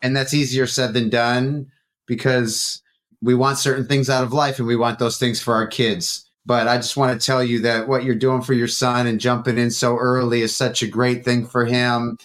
And 0.02 0.14
that's 0.14 0.35
easier 0.35 0.67
said 0.67 0.93
than 0.93 1.08
done 1.08 1.70
because 2.08 2.82
we 3.22 3.34
want 3.34 3.58
certain 3.58 3.87
things 3.87 4.10
out 4.10 4.25
of 4.25 4.32
life 4.32 4.58
and 4.58 4.66
we 4.66 4.75
want 4.75 4.99
those 4.99 5.19
things 5.19 5.40
for 5.40 5.55
our 5.55 5.66
kids. 5.66 6.28
But 6.44 6.66
I 6.66 6.76
just 6.76 6.96
want 6.96 7.19
to 7.19 7.25
tell 7.25 7.44
you 7.44 7.60
that 7.60 7.87
what 7.87 8.05
you're 8.05 8.14
doing 8.14 8.43
for 8.43 8.55
your 8.55 8.69
son 8.69 9.06
and 9.06 9.20
jumping 9.20 9.58
in 9.58 9.70
so 9.70 9.96
early 9.96 10.40
is 10.40 10.56
such 10.56 10.82
a 10.82 10.88
great 10.88 11.25
thing 11.25 11.46
for 11.46 11.66
him. 11.66 12.16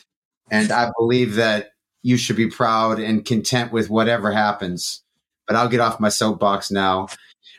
And 0.49 0.71
I 0.71 0.89
believe 0.97 1.35
that 1.35 1.71
you 2.03 2.17
should 2.17 2.35
be 2.35 2.49
proud 2.49 2.99
and 2.99 3.25
content 3.25 3.71
with 3.71 3.89
whatever 3.89 4.31
happens. 4.31 5.03
But 5.45 5.57
I'll 5.57 5.67
get 5.67 5.81
off 5.81 5.99
my 5.99 6.09
soapbox 6.09 6.71
now. 6.71 7.07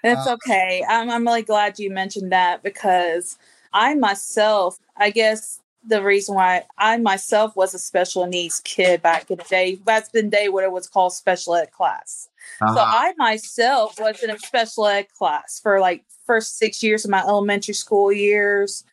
That's 0.02 0.26
uh, 0.26 0.34
okay. 0.34 0.82
I'm, 0.88 1.10
I'm 1.10 1.26
really 1.26 1.42
glad 1.42 1.78
you 1.78 1.90
mentioned 1.90 2.32
that 2.32 2.62
because 2.62 3.36
I 3.72 3.94
myself, 3.94 4.78
I 4.96 5.10
guess 5.10 5.60
the 5.86 6.02
reason 6.02 6.34
why 6.34 6.64
I 6.78 6.96
myself 6.98 7.56
was 7.56 7.74
a 7.74 7.78
special 7.78 8.26
needs 8.26 8.60
kid 8.60 9.02
back 9.02 9.30
in 9.30 9.38
the 9.38 9.44
day. 9.44 9.78
That's 9.84 10.08
the 10.10 10.22
day 10.22 10.48
what 10.48 10.64
it 10.64 10.72
was 10.72 10.88
called 10.88 11.12
special 11.12 11.54
ed 11.54 11.72
class. 11.72 12.28
Uh-huh. 12.60 12.74
So 12.74 12.80
I 12.80 13.12
myself 13.16 13.98
was 14.00 14.22
in 14.22 14.30
a 14.30 14.38
special 14.38 14.86
ed 14.86 15.06
class 15.16 15.60
for 15.62 15.80
like 15.80 16.04
first 16.26 16.58
six 16.58 16.82
years 16.82 17.04
of 17.04 17.10
my 17.10 17.20
elementary 17.20 17.74
school 17.74 18.12
years. 18.12 18.84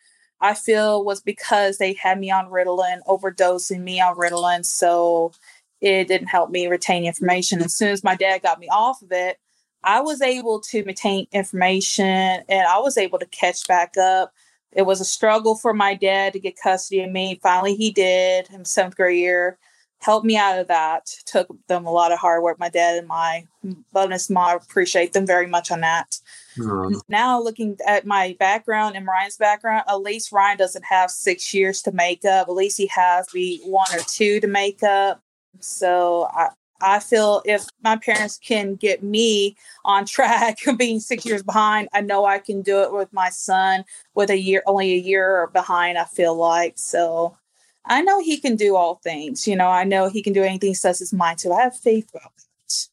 I 0.42 0.54
feel 0.54 1.04
was 1.04 1.22
because 1.22 1.78
they 1.78 1.94
had 1.94 2.20
me 2.20 2.32
on 2.32 2.50
Ritalin, 2.50 3.00
overdosing 3.08 3.82
me 3.82 4.02
on 4.02 4.16
Ritalin. 4.16 4.66
So 4.66 5.32
it 5.80 6.08
didn't 6.08 6.28
help 6.28 6.50
me 6.50 6.68
retain 6.68 7.06
information. 7.06 7.62
As 7.62 7.76
soon 7.76 7.90
as 7.90 8.04
my 8.04 8.16
dad 8.16 8.42
got 8.42 8.60
me 8.60 8.68
off 8.70 9.02
of 9.02 9.12
it, 9.12 9.38
I 9.84 10.02
was 10.02 10.22
able 10.22 10.60
to 10.62 10.84
retain 10.84 11.28
information 11.32 12.44
and 12.48 12.68
I 12.68 12.80
was 12.80 12.98
able 12.98 13.20
to 13.20 13.26
catch 13.26 13.68
back 13.68 13.98
up 13.98 14.34
it 14.72 14.84
was 14.84 15.02
a 15.02 15.06
struggle 15.06 15.56
for 15.56 15.74
my 15.74 15.94
dad 15.94 16.34
to 16.34 16.40
get 16.40 16.56
custody 16.62 17.02
of 17.02 17.12
me. 17.12 17.40
Finally, 17.42 17.76
he 17.76 17.92
did 17.92 18.50
in 18.52 18.66
seventh 18.66 18.96
grade 18.96 19.20
year. 19.20 19.58
Helped 20.00 20.26
me 20.26 20.36
out 20.36 20.58
of 20.58 20.68
that. 20.68 21.06
Took 21.28 21.48
them 21.68 21.86
a 21.86 21.92
lot 21.92 22.12
of 22.12 22.18
hard 22.18 22.42
work. 22.42 22.58
My 22.58 22.70
dad 22.70 22.98
and 22.98 23.08
my 23.08 23.46
bonus 23.94 24.32
mom 24.32 24.58
appreciate 24.58 25.14
them 25.14 25.28
very 25.28 25.46
much 25.46 25.70
on 25.70 25.82
that. 25.82 26.18
Mm-hmm. 26.58 26.98
Now, 27.08 27.40
looking 27.40 27.78
at 27.86 28.08
my 28.08 28.36
background 28.40 28.96
and 28.96 29.06
Ryan's 29.06 29.38
background, 29.38 29.84
at 29.88 30.02
least 30.02 30.32
Ryan 30.32 30.58
doesn't 30.58 30.86
have 30.86 31.12
six 31.12 31.54
years 31.54 31.84
to 31.84 31.92
make 31.92 32.26
up. 32.26 32.48
At 32.48 32.56
least 32.56 32.78
he 32.78 32.88
has 32.88 33.28
the 33.28 33.62
one 33.64 33.94
or 33.94 34.00
two 34.08 34.40
to 34.40 34.48
make 34.48 34.82
up. 34.82 35.22
So 35.60 36.28
I, 36.32 36.50
I 36.82 37.00
feel 37.00 37.42
if 37.46 37.66
my 37.84 37.96
parents 37.96 38.38
can 38.38 38.76
get 38.76 39.04
me 39.04 39.56
on 39.86 40.06
track 40.06 40.60
being 40.78 41.00
six 41.00 41.26
years 41.26 41.44
behind, 41.44 41.90
I 41.94 42.02
know 42.02 42.26
I 42.26 42.40
can 42.40 42.62
do 42.62 42.82
it 42.84 42.94
with 42.94 43.12
my 43.14 43.30
son 43.30 43.86
with 44.14 44.30
a 44.30 44.38
year, 44.38 44.64
only 44.66 44.94
a 44.94 44.98
year 44.98 45.50
behind, 45.54 45.98
I 45.98 46.06
feel 46.06 46.36
like. 46.36 46.74
So 46.78 47.38
I 47.86 48.02
know 48.02 48.20
he 48.20 48.38
can 48.38 48.56
do 48.56 48.76
all 48.76 48.96
things. 48.96 49.48
You 49.48 49.56
know, 49.56 49.68
I 49.68 49.84
know 49.84 50.10
he 50.10 50.22
can 50.22 50.34
do 50.34 50.44
anything 50.44 50.74
sets 50.74 51.00
his 51.00 51.14
mind 51.14 51.40
to. 51.40 51.52
I 51.52 51.64
have 51.64 51.78
faith 51.78 52.10
about 52.14 52.32
that. 52.38 52.88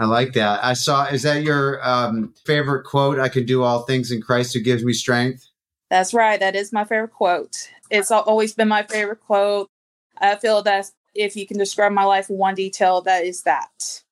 I 0.00 0.04
like 0.06 0.32
that. 0.34 0.64
I 0.64 0.74
saw, 0.74 1.06
is 1.06 1.22
that 1.22 1.42
your 1.42 1.84
um, 1.86 2.32
favorite 2.46 2.84
quote? 2.84 3.18
I 3.18 3.28
can 3.28 3.44
do 3.44 3.64
all 3.64 3.82
things 3.82 4.12
in 4.12 4.22
Christ 4.22 4.54
who 4.54 4.60
gives 4.60 4.84
me 4.84 4.92
strength. 4.92 5.48
That's 5.90 6.14
right. 6.14 6.38
That 6.38 6.54
is 6.54 6.72
my 6.72 6.84
favorite 6.84 7.12
quote. 7.12 7.68
It's 7.90 8.10
always 8.10 8.54
been 8.54 8.68
my 8.68 8.84
favorite 8.84 9.20
quote. 9.20 9.68
I 10.18 10.36
feel 10.36 10.62
that's 10.62 10.92
if 11.14 11.36
you 11.36 11.46
can 11.46 11.58
describe 11.58 11.92
my 11.92 12.04
life 12.04 12.30
in 12.30 12.36
one 12.38 12.54
detail, 12.54 13.00
that 13.02 13.24
is 13.24 13.42
that. 13.42 14.02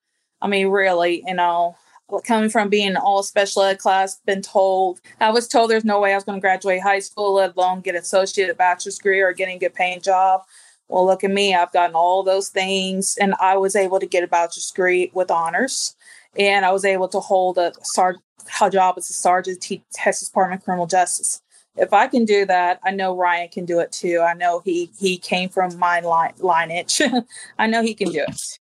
I 0.40 0.48
mean, 0.48 0.68
really, 0.68 1.22
you 1.26 1.34
know, 1.34 1.76
coming 2.24 2.50
from 2.50 2.68
being 2.68 2.96
all 2.96 3.22
special 3.22 3.62
ed 3.62 3.78
class, 3.78 4.20
been 4.26 4.42
told, 4.42 5.00
I 5.20 5.30
was 5.30 5.48
told 5.48 5.70
there's 5.70 5.84
no 5.84 6.00
way 6.00 6.12
I 6.12 6.16
was 6.16 6.24
going 6.24 6.38
to 6.38 6.40
graduate 6.40 6.82
high 6.82 7.00
school, 7.00 7.34
let 7.34 7.56
alone 7.56 7.80
get 7.80 7.94
associate, 7.94 8.56
bachelor's 8.56 8.96
degree, 8.96 9.20
or 9.20 9.32
getting 9.32 9.56
a 9.56 9.60
good 9.60 9.74
paying 9.74 10.00
job. 10.00 10.42
Well, 10.88 11.06
look 11.06 11.24
at 11.24 11.30
me. 11.30 11.54
I've 11.54 11.72
gotten 11.72 11.96
all 11.96 12.22
those 12.22 12.48
things, 12.48 13.16
and 13.20 13.34
I 13.40 13.56
was 13.56 13.74
able 13.74 13.98
to 13.98 14.06
get 14.06 14.22
a 14.22 14.28
bachelor's 14.28 14.70
degree 14.70 15.10
with 15.14 15.30
honors. 15.30 15.96
And 16.38 16.64
I 16.64 16.70
was 16.70 16.84
able 16.84 17.08
to 17.08 17.18
hold 17.18 17.58
a, 17.58 17.72
sar- 17.82 18.16
a 18.60 18.70
job 18.70 18.94
as 18.98 19.10
a 19.10 19.12
sergeant 19.12 19.70
at 19.72 19.80
Texas 19.92 20.28
Department 20.28 20.60
of 20.60 20.64
Criminal 20.64 20.86
Justice. 20.86 21.42
If 21.76 21.92
I 21.92 22.06
can 22.06 22.24
do 22.24 22.46
that, 22.46 22.80
I 22.84 22.90
know 22.90 23.16
Ryan 23.16 23.48
can 23.48 23.64
do 23.64 23.80
it 23.80 23.92
too. 23.92 24.20
I 24.20 24.34
know 24.34 24.60
he 24.64 24.90
he 24.98 25.18
came 25.18 25.48
from 25.48 25.78
my 25.78 26.00
line, 26.00 26.32
lineage. 26.38 27.00
I 27.58 27.66
know 27.66 27.82
he 27.82 27.94
can 27.94 28.10
do 28.10 28.24
it. 28.26 28.58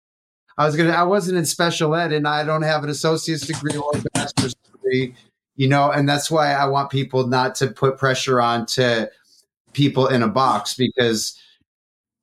I 0.58 0.66
was 0.66 0.76
gonna. 0.76 0.90
I 0.90 1.02
wasn't 1.02 1.38
in 1.38 1.44
special 1.44 1.94
ed, 1.94 2.12
and 2.12 2.26
I 2.26 2.44
don't 2.44 2.62
have 2.62 2.84
an 2.84 2.90
associate's 2.90 3.46
degree 3.46 3.76
or 3.76 3.92
a 3.94 4.02
master's 4.16 4.54
degree. 4.54 5.14
You 5.56 5.68
know, 5.68 5.90
and 5.90 6.08
that's 6.08 6.30
why 6.30 6.52
I 6.52 6.66
want 6.66 6.90
people 6.90 7.26
not 7.26 7.54
to 7.56 7.68
put 7.68 7.98
pressure 7.98 8.40
on 8.40 8.66
to 8.66 9.10
people 9.72 10.08
in 10.08 10.22
a 10.22 10.28
box 10.28 10.74
because 10.74 11.38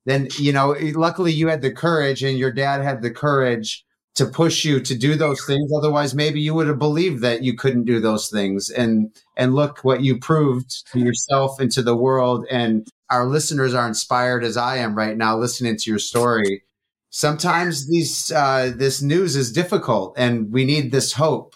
then 0.05 0.27
you 0.37 0.51
know. 0.51 0.75
Luckily, 0.95 1.31
you 1.31 1.47
had 1.47 1.61
the 1.61 1.71
courage, 1.71 2.23
and 2.23 2.37
your 2.37 2.51
dad 2.51 2.81
had 2.81 3.01
the 3.01 3.11
courage 3.11 3.85
to 4.15 4.25
push 4.25 4.65
you 4.65 4.79
to 4.81 4.97
do 4.97 5.15
those 5.15 5.43
things. 5.45 5.71
Otherwise, 5.75 6.13
maybe 6.13 6.41
you 6.41 6.53
would 6.53 6.67
have 6.67 6.79
believed 6.79 7.21
that 7.21 7.43
you 7.43 7.55
couldn't 7.55 7.85
do 7.85 7.99
those 7.99 8.29
things. 8.29 8.69
And 8.69 9.15
and 9.37 9.55
look 9.55 9.83
what 9.83 10.01
you 10.01 10.17
proved 10.17 10.91
to 10.91 10.99
yourself 10.99 11.59
and 11.59 11.71
to 11.71 11.81
the 11.81 11.95
world. 11.95 12.45
And 12.49 12.87
our 13.09 13.25
listeners 13.25 13.73
are 13.73 13.87
inspired 13.87 14.43
as 14.43 14.57
I 14.57 14.77
am 14.77 14.95
right 14.95 15.17
now 15.17 15.37
listening 15.37 15.77
to 15.77 15.89
your 15.89 15.99
story 15.99 16.63
sometimes 17.09 17.87
these 17.87 18.31
uh, 18.31 18.71
this 18.75 19.01
news 19.01 19.35
is 19.35 19.51
difficult, 19.51 20.13
and 20.17 20.51
we 20.51 20.65
need 20.65 20.91
this 20.91 21.13
hope. 21.13 21.55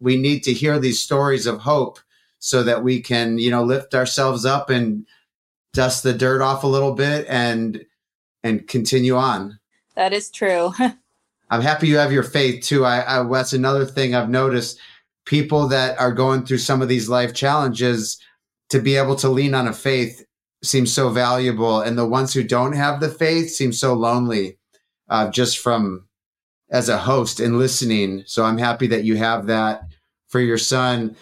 We 0.00 0.16
need 0.16 0.42
to 0.44 0.52
hear 0.52 0.78
these 0.78 1.00
stories 1.00 1.46
of 1.46 1.60
hope 1.60 2.00
so 2.38 2.62
that 2.62 2.82
we 2.82 3.00
can, 3.00 3.38
you 3.38 3.50
know, 3.50 3.62
lift 3.62 3.94
ourselves 3.94 4.44
up 4.44 4.68
and 4.70 5.06
dust 5.72 6.02
the 6.02 6.12
dirt 6.12 6.42
off 6.42 6.64
a 6.64 6.68
little 6.68 6.94
bit 6.94 7.26
and 7.28 7.84
and 8.42 8.66
continue 8.68 9.16
on. 9.16 9.58
That 9.94 10.12
is 10.12 10.30
true. 10.30 10.72
I'm 11.50 11.62
happy 11.62 11.88
you 11.88 11.98
have 11.98 12.12
your 12.12 12.22
faith 12.22 12.64
too. 12.64 12.84
I, 12.84 13.20
I 13.20 13.22
that's 13.28 13.52
another 13.52 13.84
thing 13.84 14.14
I've 14.14 14.30
noticed. 14.30 14.78
People 15.24 15.68
that 15.68 15.98
are 15.98 16.12
going 16.12 16.44
through 16.44 16.58
some 16.58 16.82
of 16.82 16.88
these 16.88 17.08
life 17.08 17.34
challenges 17.34 18.18
to 18.68 18.80
be 18.80 18.96
able 18.96 19.16
to 19.16 19.28
lean 19.28 19.54
on 19.54 19.68
a 19.68 19.72
faith 19.72 20.24
seems 20.62 20.92
so 20.92 21.08
valuable, 21.10 21.80
and 21.80 21.96
the 21.96 22.06
ones 22.06 22.32
who 22.32 22.42
don't 22.42 22.72
have 22.72 23.00
the 23.00 23.08
faith 23.08 23.50
seem 23.50 23.72
so 23.72 23.94
lonely 23.94 24.58
uh, 25.08 25.30
just 25.30 25.58
from 25.58 26.06
as 26.70 26.88
a 26.88 26.98
host 26.98 27.38
and 27.40 27.58
listening. 27.58 28.24
So 28.26 28.44
I'm 28.44 28.58
happy 28.58 28.88
that 28.88 29.04
you 29.04 29.16
have 29.16 29.46
that 29.46 29.82
for 30.28 30.40
your 30.40 30.58
son. 30.58 31.16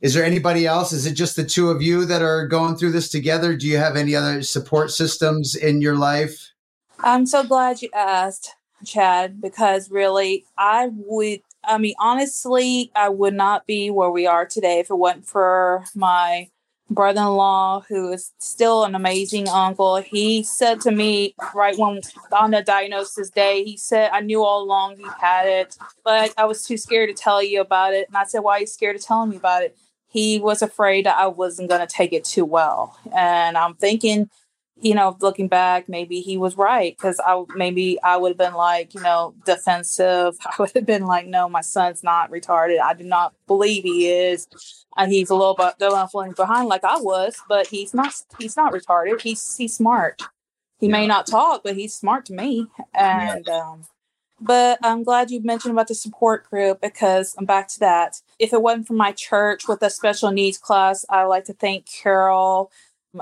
Is 0.00 0.14
there 0.14 0.24
anybody 0.24 0.66
else? 0.66 0.92
Is 0.92 1.06
it 1.06 1.14
just 1.14 1.36
the 1.36 1.44
two 1.44 1.70
of 1.70 1.82
you 1.82 2.04
that 2.06 2.22
are 2.22 2.46
going 2.46 2.76
through 2.76 2.92
this 2.92 3.10
together? 3.10 3.56
Do 3.56 3.66
you 3.66 3.78
have 3.78 3.96
any 3.96 4.14
other 4.14 4.42
support 4.42 4.90
systems 4.90 5.54
in 5.54 5.80
your 5.80 5.96
life? 5.96 6.52
I'm 7.00 7.26
so 7.26 7.44
glad 7.44 7.82
you 7.82 7.90
asked, 7.94 8.54
Chad, 8.84 9.40
because 9.40 9.90
really, 9.90 10.44
I 10.56 10.90
would, 10.92 11.40
I 11.64 11.78
mean, 11.78 11.94
honestly, 11.98 12.90
I 12.94 13.08
would 13.08 13.34
not 13.34 13.66
be 13.66 13.90
where 13.90 14.10
we 14.10 14.26
are 14.26 14.46
today 14.46 14.80
if 14.80 14.90
it 14.90 14.94
wasn't 14.94 15.26
for 15.26 15.84
my 15.94 16.48
brother-in-law 16.90 17.80
who 17.88 18.12
is 18.12 18.32
still 18.38 18.84
an 18.84 18.94
amazing 18.94 19.48
uncle. 19.48 19.96
He 19.96 20.42
said 20.42 20.80
to 20.82 20.90
me 20.90 21.34
right 21.54 21.76
when 21.76 22.00
on 22.32 22.52
the 22.52 22.62
diagnosis 22.62 23.30
day 23.30 23.64
he 23.64 23.76
said 23.76 24.10
i 24.12 24.20
knew 24.20 24.42
all 24.42 24.62
along 24.62 24.96
he 24.96 25.06
had 25.20 25.46
it 25.46 25.76
but 26.04 26.32
i 26.36 26.44
was 26.44 26.64
too 26.64 26.76
scared 26.76 27.08
to 27.08 27.14
tell 27.14 27.42
you 27.42 27.60
about 27.60 27.92
it. 27.94 28.06
And 28.08 28.16
i 28.16 28.24
said 28.24 28.40
why 28.40 28.58
are 28.58 28.60
you 28.60 28.66
scared 28.66 28.96
of 28.96 29.02
telling 29.02 29.30
me 29.30 29.36
about 29.36 29.62
it? 29.62 29.76
He 30.08 30.38
was 30.38 30.62
afraid 30.62 31.06
that 31.06 31.18
i 31.18 31.26
wasn't 31.26 31.68
going 31.68 31.84
to 31.84 31.92
take 31.92 32.12
it 32.12 32.24
too 32.24 32.44
well. 32.44 32.96
And 33.14 33.56
i'm 33.58 33.74
thinking 33.74 34.30
you 34.80 34.94
know, 34.94 35.16
looking 35.20 35.48
back, 35.48 35.88
maybe 35.88 36.20
he 36.20 36.36
was 36.36 36.56
right 36.56 36.96
because 36.96 37.18
I 37.24 37.42
maybe 37.54 37.98
I 38.02 38.16
would 38.16 38.30
have 38.30 38.38
been 38.38 38.54
like, 38.54 38.94
you 38.94 39.00
know, 39.00 39.34
defensive. 39.44 40.36
I 40.46 40.54
would 40.58 40.72
have 40.74 40.86
been 40.86 41.06
like, 41.06 41.26
no, 41.26 41.48
my 41.48 41.62
son's 41.62 42.02
not 42.02 42.30
retarded. 42.30 42.80
I 42.80 42.94
do 42.94 43.04
not 43.04 43.34
believe 43.46 43.84
he 43.84 44.08
is. 44.08 44.46
And 44.96 45.12
he's 45.12 45.30
a 45.30 45.34
little 45.34 45.54
bit 45.54 45.74
definitely 45.78 46.32
behind, 46.34 46.68
like 46.68 46.84
I 46.84 46.98
was, 46.98 47.36
but 47.48 47.66
he's 47.66 47.94
not. 47.94 48.14
He's 48.38 48.56
not 48.56 48.72
retarded. 48.72 49.20
He's 49.20 49.56
he's 49.56 49.76
smart. 49.76 50.22
He 50.78 50.86
yeah. 50.86 50.92
may 50.92 51.06
not 51.06 51.26
talk, 51.26 51.62
but 51.64 51.76
he's 51.76 51.94
smart 51.94 52.26
to 52.26 52.34
me. 52.34 52.66
And 52.94 53.44
yeah. 53.46 53.58
um, 53.58 53.84
but 54.40 54.78
I'm 54.82 55.02
glad 55.02 55.30
you 55.30 55.42
mentioned 55.42 55.72
about 55.72 55.88
the 55.88 55.94
support 55.94 56.48
group 56.50 56.80
because 56.82 57.34
I'm 57.38 57.46
back 57.46 57.68
to 57.68 57.80
that. 57.80 58.20
If 58.38 58.52
it 58.52 58.60
wasn't 58.60 58.86
for 58.86 58.92
my 58.92 59.12
church 59.12 59.66
with 59.66 59.82
a 59.82 59.88
special 59.88 60.30
needs 60.30 60.58
class, 60.58 61.06
I 61.08 61.22
would 61.22 61.30
like 61.30 61.44
to 61.46 61.54
thank 61.54 61.86
Carol 61.90 62.70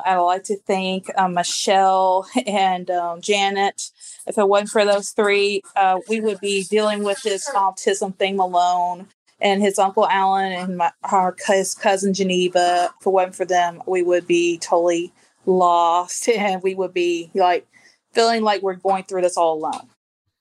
I 0.05 0.17
like 0.17 0.45
to 0.45 0.57
thank 0.57 1.11
um, 1.19 1.35
Michelle 1.35 2.27
and 2.47 2.91
um, 2.91 3.21
Janet. 3.21 3.91
If 4.27 4.39
it 4.39 4.49
wasn't 4.49 4.71
for 4.71 4.85
those 4.85 5.11
three, 5.11 5.63
uh, 5.77 6.01
we 6.09 6.21
would 6.21 6.41
be 6.41 6.65
dealing 6.65 7.03
with 7.03 7.23
this 7.23 7.49
autism 7.51 8.17
thing 8.17 8.39
alone. 8.39 9.09
And 9.41 9.61
his 9.61 9.79
uncle 9.79 10.09
Alan 10.09 10.53
and 10.53 10.77
my, 10.79 10.93
our 11.03 11.37
his 11.47 11.75
cousin 11.75 12.15
Geneva. 12.15 12.91
If 13.01 13.07
it 13.07 13.11
wasn't 13.11 13.35
for 13.35 13.45
them, 13.45 13.83
we 13.87 14.03
would 14.03 14.27
be 14.27 14.59
totally 14.59 15.13
lost, 15.45 16.29
and 16.29 16.63
we 16.63 16.75
would 16.75 16.95
be 16.95 17.31
like 17.35 17.67
feeling 18.13 18.43
like 18.43 18.63
we're 18.63 18.75
going 18.75 19.05
through 19.05 19.23
this 19.23 19.37
all 19.37 19.59
alone. 19.59 19.89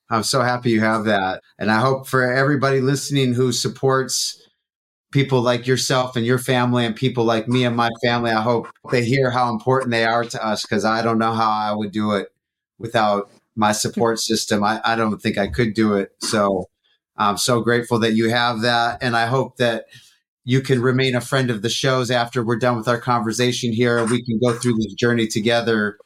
I'm 0.09 0.23
so 0.23 0.41
happy 0.41 0.69
you 0.69 0.79
have 0.81 1.05
that, 1.05 1.41
and 1.57 1.71
I 1.71 1.79
hope 1.79 2.07
for 2.07 2.31
everybody 2.31 2.81
listening 2.81 3.33
who 3.33 3.51
supports 3.51 4.39
people 5.13 5.41
like 5.41 5.67
yourself 5.67 6.17
and 6.17 6.25
your 6.25 6.39
family 6.39 6.85
and 6.85 6.95
people 6.95 7.23
like 7.23 7.47
me 7.47 7.65
and 7.65 7.77
my 7.77 7.89
family. 8.03 8.31
I 8.31 8.41
hope 8.41 8.67
they 8.91 9.05
hear 9.05 9.31
how 9.31 9.49
important 9.51 9.91
they 9.91 10.05
are 10.05 10.25
to 10.25 10.45
us 10.45 10.63
because 10.63 10.85
I 10.85 11.03
don't 11.03 11.19
know 11.19 11.33
how 11.33 11.51
I 11.51 11.73
would 11.73 11.93
do 11.93 12.13
it 12.13 12.29
without 12.79 13.31
my 13.55 13.71
support 13.73 14.19
system. 14.19 14.63
I, 14.63 14.81
I 14.83 14.95
don't 14.95 15.21
think 15.21 15.37
I 15.37 15.47
could 15.47 15.75
do 15.75 15.95
it. 15.95 16.13
So 16.19 16.65
I'm 17.17 17.37
so 17.37 17.61
grateful 17.61 17.99
that 17.99 18.15
you 18.15 18.29
have 18.31 18.61
that. 18.61 19.03
And 19.03 19.15
I 19.15 19.27
hope 19.27 19.57
that 19.57 19.85
you 20.45 20.61
can 20.61 20.81
remain 20.81 21.15
a 21.15 21.21
friend 21.21 21.51
of 21.51 21.61
the 21.61 21.69
shows 21.69 22.11
after 22.11 22.43
we're 22.43 22.57
done 22.59 22.77
with 22.77 22.87
our 22.87 22.99
conversation 22.99 23.71
here 23.73 23.99
and 23.99 24.11
we 24.11 24.23
can 24.25 24.39
go 24.43 24.53
through 24.53 24.75
this 24.75 24.93
journey 24.95 25.27
together 25.27 25.97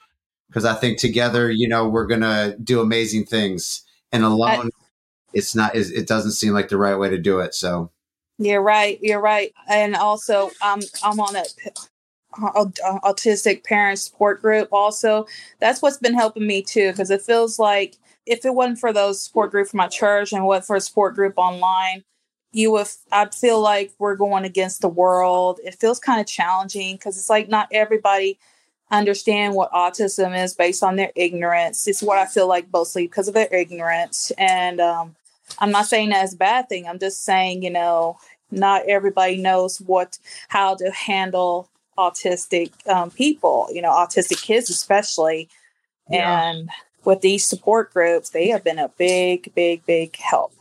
because 0.49 0.65
I 0.65 0.75
think 0.75 0.99
together, 0.99 1.51
you 1.51 1.67
know, 1.69 1.87
we're 1.89 2.07
going 2.07 2.21
to 2.21 2.57
do 2.63 2.81
amazing 2.81 3.25
things. 3.25 3.83
And 4.11 4.23
alone, 4.23 4.67
I- 4.67 4.69
it's 5.33 5.55
not, 5.55 5.75
it 5.75 6.07
doesn't 6.07 6.31
seem 6.33 6.53
like 6.53 6.69
the 6.69 6.77
right 6.77 6.95
way 6.97 7.09
to 7.09 7.17
do 7.17 7.39
it. 7.39 7.53
So 7.55 7.91
you're 8.37 8.61
right. 8.61 8.99
You're 9.01 9.21
right. 9.21 9.53
And 9.69 9.95
also, 9.95 10.51
um, 10.61 10.81
I'm 11.03 11.19
on 11.19 11.35
a 11.35 11.43
autistic 12.33 13.63
parent 13.63 13.99
support 13.99 14.41
group. 14.41 14.69
Also, 14.71 15.25
that's 15.59 15.81
what's 15.81 15.97
been 15.97 16.13
helping 16.13 16.45
me 16.45 16.61
too, 16.61 16.91
because 16.91 17.09
it 17.09 17.21
feels 17.21 17.57
like 17.57 17.97
if 18.25 18.45
it 18.45 18.53
wasn't 18.53 18.79
for 18.79 18.93
those 18.93 19.21
support 19.21 19.51
group 19.51 19.67
for 19.67 19.77
my 19.77 19.87
church 19.87 20.33
and 20.33 20.45
what 20.45 20.65
for 20.65 20.75
a 20.75 20.81
support 20.81 21.15
group 21.15 21.33
online, 21.37 22.03
you 22.51 22.71
would. 22.71 22.87
I 23.11 23.27
feel 23.27 23.59
like 23.59 23.93
we're 23.99 24.15
going 24.15 24.45
against 24.45 24.81
the 24.81 24.89
world. 24.89 25.59
It 25.63 25.75
feels 25.75 25.99
kind 25.99 26.21
of 26.21 26.27
challenging 26.27 26.95
because 26.95 27.17
it's 27.17 27.29
like 27.29 27.49
not 27.49 27.69
everybody 27.71 28.37
understand 28.89 29.53
what 29.53 29.71
autism 29.71 30.37
is 30.41 30.53
based 30.53 30.83
on 30.83 30.95
their 30.95 31.11
ignorance. 31.15 31.87
It's 31.87 32.03
what 32.03 32.17
I 32.17 32.25
feel 32.25 32.47
like 32.47 32.67
mostly 32.71 33.03
because 33.03 33.27
of 33.27 33.33
their 33.33 33.53
ignorance 33.53 34.31
and 34.37 34.79
um, 34.79 35.15
I'm 35.59 35.71
not 35.71 35.85
saying 35.85 36.09
that's 36.09 36.33
a 36.33 36.37
bad 36.37 36.69
thing. 36.69 36.87
I'm 36.87 36.99
just 36.99 37.23
saying, 37.23 37.63
you 37.63 37.69
know, 37.69 38.17
not 38.51 38.83
everybody 38.87 39.37
knows 39.37 39.79
what 39.81 40.17
how 40.47 40.75
to 40.75 40.91
handle 40.91 41.69
autistic 41.97 42.71
um, 42.87 43.09
people, 43.11 43.67
you 43.71 43.81
know, 43.81 43.91
autistic 43.91 44.41
kids 44.41 44.69
especially. 44.69 45.49
Yeah. 46.09 46.49
And 46.49 46.69
with 47.05 47.21
these 47.21 47.45
support 47.45 47.93
groups, 47.93 48.29
they 48.29 48.49
have 48.49 48.63
been 48.63 48.79
a 48.79 48.89
big, 48.97 49.53
big, 49.55 49.85
big 49.85 50.15
help. 50.17 50.53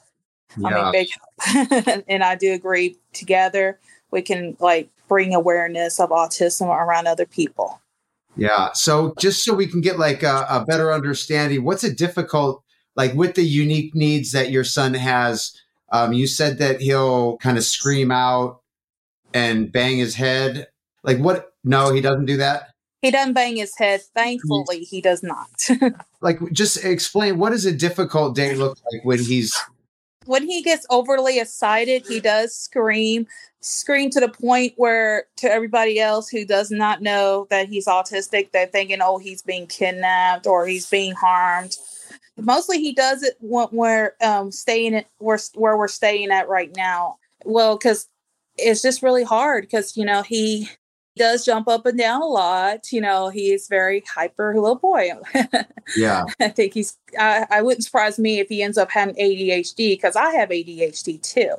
Yeah. 0.57 0.69
I 0.69 0.83
mean, 0.83 0.93
big 0.93 1.09
help. 1.11 2.05
and 2.09 2.25
I 2.25 2.35
do 2.35 2.53
agree. 2.53 2.97
Together, 3.13 3.79
we 4.11 4.23
can 4.23 4.57
like 4.61 4.89
bring 5.09 5.35
awareness 5.35 6.01
of 6.01 6.11
autism 6.11 6.69
around 6.69 7.07
other 7.07 7.27
people. 7.27 7.81
Yeah. 8.37 8.73
So 8.75 9.15
just 9.19 9.45
so 9.45 9.55
we 9.55 9.67
can 9.67 9.81
get 9.81 9.99
like 9.99 10.23
a, 10.23 10.47
a 10.49 10.65
better 10.65 10.93
understanding, 10.93 11.65
what's 11.65 11.85
a 11.85 11.93
difficult 11.93 12.63
like 12.97 13.15
with 13.15 13.35
the 13.35 13.45
unique 13.45 13.95
needs 13.95 14.33
that 14.33 14.51
your 14.51 14.65
son 14.65 14.95
has, 14.95 15.53
um, 15.93 16.13
you 16.13 16.27
said 16.27 16.59
that 16.59 16.81
he'll 16.81 17.37
kind 17.39 17.59
of 17.59 17.65
scream 17.65 18.11
out 18.11 18.61
and 19.35 19.71
bang 19.71 19.99
his 19.99 20.15
head. 20.15 20.69
Like 21.05 21.19
what? 21.19 21.53
No, 21.63 21.93
he 21.93 22.01
doesn't 22.01 22.27
do 22.27 22.39
that. 22.39 22.71
He 23.03 23.11
doesn't 23.11 23.35
bang 23.35 23.57
his 23.57 23.77
head. 23.77 24.01
Thankfully, 24.15 24.81
he 24.81 25.01
does 25.01 25.23
not. 25.23 25.49
like, 26.21 26.41
just 26.53 26.85
explain 26.85 27.39
what 27.39 27.51
does 27.51 27.67
a 27.67 27.73
difficult 27.73 28.35
day 28.35 28.55
look 28.55 28.79
like 28.91 29.05
when 29.05 29.19
he's 29.19 29.55
when 30.25 30.43
he 30.43 30.61
gets 30.63 30.85
overly 30.91 31.39
excited, 31.39 32.05
he 32.09 32.19
does 32.19 32.53
scream, 32.53 33.29
scream 33.61 34.11
to 34.11 34.19
the 34.19 34.29
point 34.29 34.73
where 34.77 35.27
to 35.37 35.49
everybody 35.49 36.01
else 36.01 36.29
who 36.29 36.45
does 36.45 36.73
not 36.73 37.01
know 37.01 37.47
that 37.51 37.69
he's 37.69 37.87
autistic, 37.87 38.51
they're 38.51 38.67
thinking, 38.67 38.99
oh, 39.01 39.19
he's 39.19 39.43
being 39.43 39.69
kidnapped 39.69 40.47
or 40.49 40.67
he's 40.67 40.91
being 40.91 41.13
harmed 41.13 41.77
mostly 42.39 42.79
he 42.79 42.93
does 42.93 43.23
it 43.23 43.37
when 43.41 43.69
we're 43.73 44.13
um, 44.23 44.53
staying 44.53 44.95
at 44.95 45.07
where, 45.19 45.39
where 45.55 45.77
we're 45.77 45.89
staying 45.89 46.31
at 46.31 46.49
right 46.49 46.75
now. 46.77 47.17
Well, 47.45 47.77
because 47.77 48.09
it's 48.57 48.83
just 48.83 49.03
really 49.03 49.25
hard 49.25 49.65
because, 49.65 49.97
you 49.97 50.05
know, 50.05 50.23
he 50.23 50.69
does 51.17 51.45
jump 51.45 51.69
up 51.69 51.87
and 51.87 51.99
down 51.99 52.23
a 52.23 52.27
lot. 52.27 52.93
You 52.93 53.01
know, 53.01 53.29
he's 53.29 53.69
very 53.69 54.05
hyper 54.07 54.55
little 54.55 54.77
boy. 54.77 55.11
yeah. 55.97 56.25
I 56.41 56.49
think 56.49 56.75
he's, 56.75 56.97
I, 57.19 57.47
I 57.51 57.63
wouldn't 57.63 57.85
surprise 57.85 58.19
me 58.19 58.39
if 58.39 58.49
he 58.49 58.63
ends 58.63 58.79
up 58.79 58.91
having 58.91 59.15
ADHD 59.17 59.95
because 59.95 60.17
I 60.17 60.31
have 60.33 60.51
ADHD 60.51 61.23
too. 61.23 61.55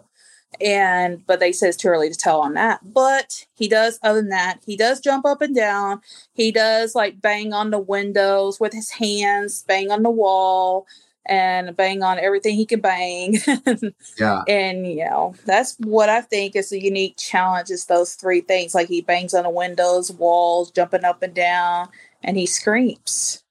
And, 0.59 1.25
but 1.27 1.39
they 1.39 1.51
say 1.51 1.67
it's 1.67 1.77
too 1.77 1.89
early 1.89 2.09
to 2.09 2.15
tell 2.15 2.41
on 2.41 2.53
that. 2.53 2.79
But 2.83 3.45
he 3.55 3.67
does, 3.67 3.99
other 4.01 4.21
than 4.21 4.29
that, 4.29 4.59
he 4.65 4.75
does 4.75 4.99
jump 4.99 5.25
up 5.25 5.41
and 5.41 5.55
down. 5.55 6.01
He 6.33 6.51
does 6.51 6.95
like 6.95 7.21
bang 7.21 7.53
on 7.53 7.69
the 7.71 7.79
windows 7.79 8.59
with 8.59 8.73
his 8.73 8.89
hands, 8.91 9.63
bang 9.67 9.91
on 9.91 10.03
the 10.03 10.09
wall 10.09 10.87
and 11.27 11.75
bang 11.75 12.01
on 12.01 12.19
everything 12.19 12.55
he 12.55 12.65
can 12.65 12.79
bang. 12.79 13.37
yeah. 14.19 14.43
And 14.47 14.87
you 14.87 15.05
know, 15.05 15.35
that's 15.45 15.75
what 15.79 16.09
I 16.09 16.21
think 16.21 16.55
is 16.55 16.71
a 16.71 16.81
unique 16.81 17.17
challenge 17.17 17.69
is 17.69 17.85
those 17.85 18.15
three 18.15 18.41
things. 18.41 18.73
Like 18.73 18.87
he 18.87 19.01
bangs 19.01 19.33
on 19.33 19.43
the 19.43 19.49
windows, 19.49 20.11
walls, 20.11 20.71
jumping 20.71 21.03
up 21.03 21.21
and 21.21 21.33
down, 21.33 21.89
and 22.23 22.37
he 22.37 22.45
screams. 22.45 23.43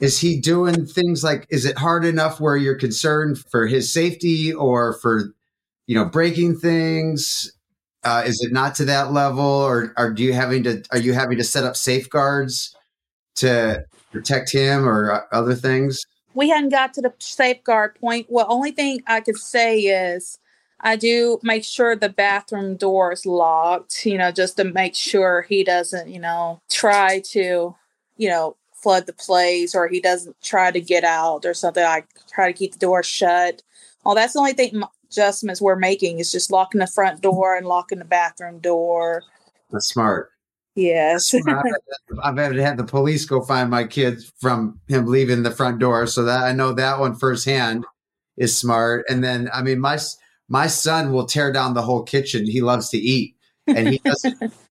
Is 0.00 0.20
he 0.20 0.40
doing 0.40 0.86
things 0.86 1.24
like 1.24 1.46
is 1.50 1.64
it 1.64 1.78
hard 1.78 2.04
enough 2.04 2.40
where 2.40 2.56
you're 2.56 2.76
concerned 2.76 3.38
for 3.50 3.66
his 3.66 3.92
safety 3.92 4.52
or 4.52 4.94
for 5.00 5.34
you 5.88 5.96
know 5.96 6.04
breaking 6.04 6.56
things? 6.56 7.52
Uh, 8.04 8.22
is 8.24 8.40
it 8.40 8.52
not 8.52 8.76
to 8.76 8.84
that 8.84 9.12
level 9.12 9.44
or 9.44 9.92
are 9.96 10.14
you 10.16 10.32
having 10.32 10.62
to 10.62 10.80
are 10.92 10.98
you 10.98 11.12
having 11.12 11.36
to 11.38 11.44
set 11.44 11.64
up 11.64 11.76
safeguards 11.76 12.76
to 13.34 13.84
protect 14.12 14.52
him 14.52 14.88
or 14.88 15.10
uh, 15.10 15.20
other 15.32 15.56
things? 15.56 16.06
we 16.38 16.48
hadn't 16.48 16.68
got 16.68 16.94
to 16.94 17.00
the 17.00 17.12
safeguard 17.18 17.96
point. 17.96 18.26
Well, 18.28 18.46
only 18.48 18.70
thing 18.70 19.02
I 19.08 19.20
could 19.20 19.36
say 19.36 19.80
is 19.80 20.38
I 20.80 20.94
do 20.94 21.40
make 21.42 21.64
sure 21.64 21.96
the 21.96 22.08
bathroom 22.08 22.76
door 22.76 23.12
is 23.12 23.26
locked, 23.26 24.06
you 24.06 24.16
know, 24.16 24.30
just 24.30 24.56
to 24.58 24.64
make 24.64 24.94
sure 24.94 25.42
he 25.42 25.64
doesn't, 25.64 26.08
you 26.08 26.20
know, 26.20 26.60
try 26.70 27.22
to, 27.30 27.74
you 28.16 28.28
know, 28.28 28.56
flood 28.72 29.06
the 29.06 29.12
place 29.12 29.74
or 29.74 29.88
he 29.88 30.00
doesn't 30.00 30.40
try 30.40 30.70
to 30.70 30.80
get 30.80 31.02
out 31.02 31.44
or 31.44 31.54
something. 31.54 31.82
I 31.82 32.04
try 32.32 32.52
to 32.52 32.56
keep 32.56 32.70
the 32.70 32.78
door 32.78 33.02
shut. 33.02 33.62
Well, 34.04 34.14
that's 34.14 34.34
the 34.34 34.38
only 34.38 34.52
thing 34.52 34.80
adjustments 35.10 35.60
we're 35.60 35.76
making 35.76 36.18
is 36.18 36.30
just 36.30 36.50
locking 36.50 36.80
the 36.80 36.86
front 36.86 37.20
door 37.20 37.56
and 37.56 37.66
locking 37.66 37.98
the 37.98 38.04
bathroom 38.04 38.58
door. 38.58 39.22
That's 39.70 39.86
smart. 39.86 40.30
Yes. 40.74 41.34
I've 42.22 42.36
had 42.36 42.52
to 42.52 42.64
have 42.64 42.76
the 42.76 42.84
police 42.84 43.24
go 43.24 43.40
find 43.40 43.68
my 43.68 43.84
kids 43.84 44.32
from 44.38 44.80
him 44.86 45.06
leaving 45.06 45.42
the 45.42 45.50
front 45.50 45.80
door. 45.80 46.06
So 46.06 46.24
that 46.24 46.44
I 46.44 46.52
know 46.52 46.72
that 46.72 47.00
one 47.00 47.14
firsthand 47.14 47.84
is 48.36 48.56
smart. 48.56 49.04
And 49.08 49.24
then, 49.24 49.50
I 49.52 49.62
mean, 49.62 49.80
my, 49.80 49.98
my 50.48 50.68
son 50.68 51.12
will 51.12 51.26
tear 51.26 51.52
down 51.52 51.74
the 51.74 51.82
whole 51.82 52.04
kitchen. 52.04 52.46
He 52.46 52.60
loves 52.60 52.90
to 52.90 52.98
eat 52.98 53.34
and 53.66 53.88
he 53.88 53.98
does. 53.98 54.24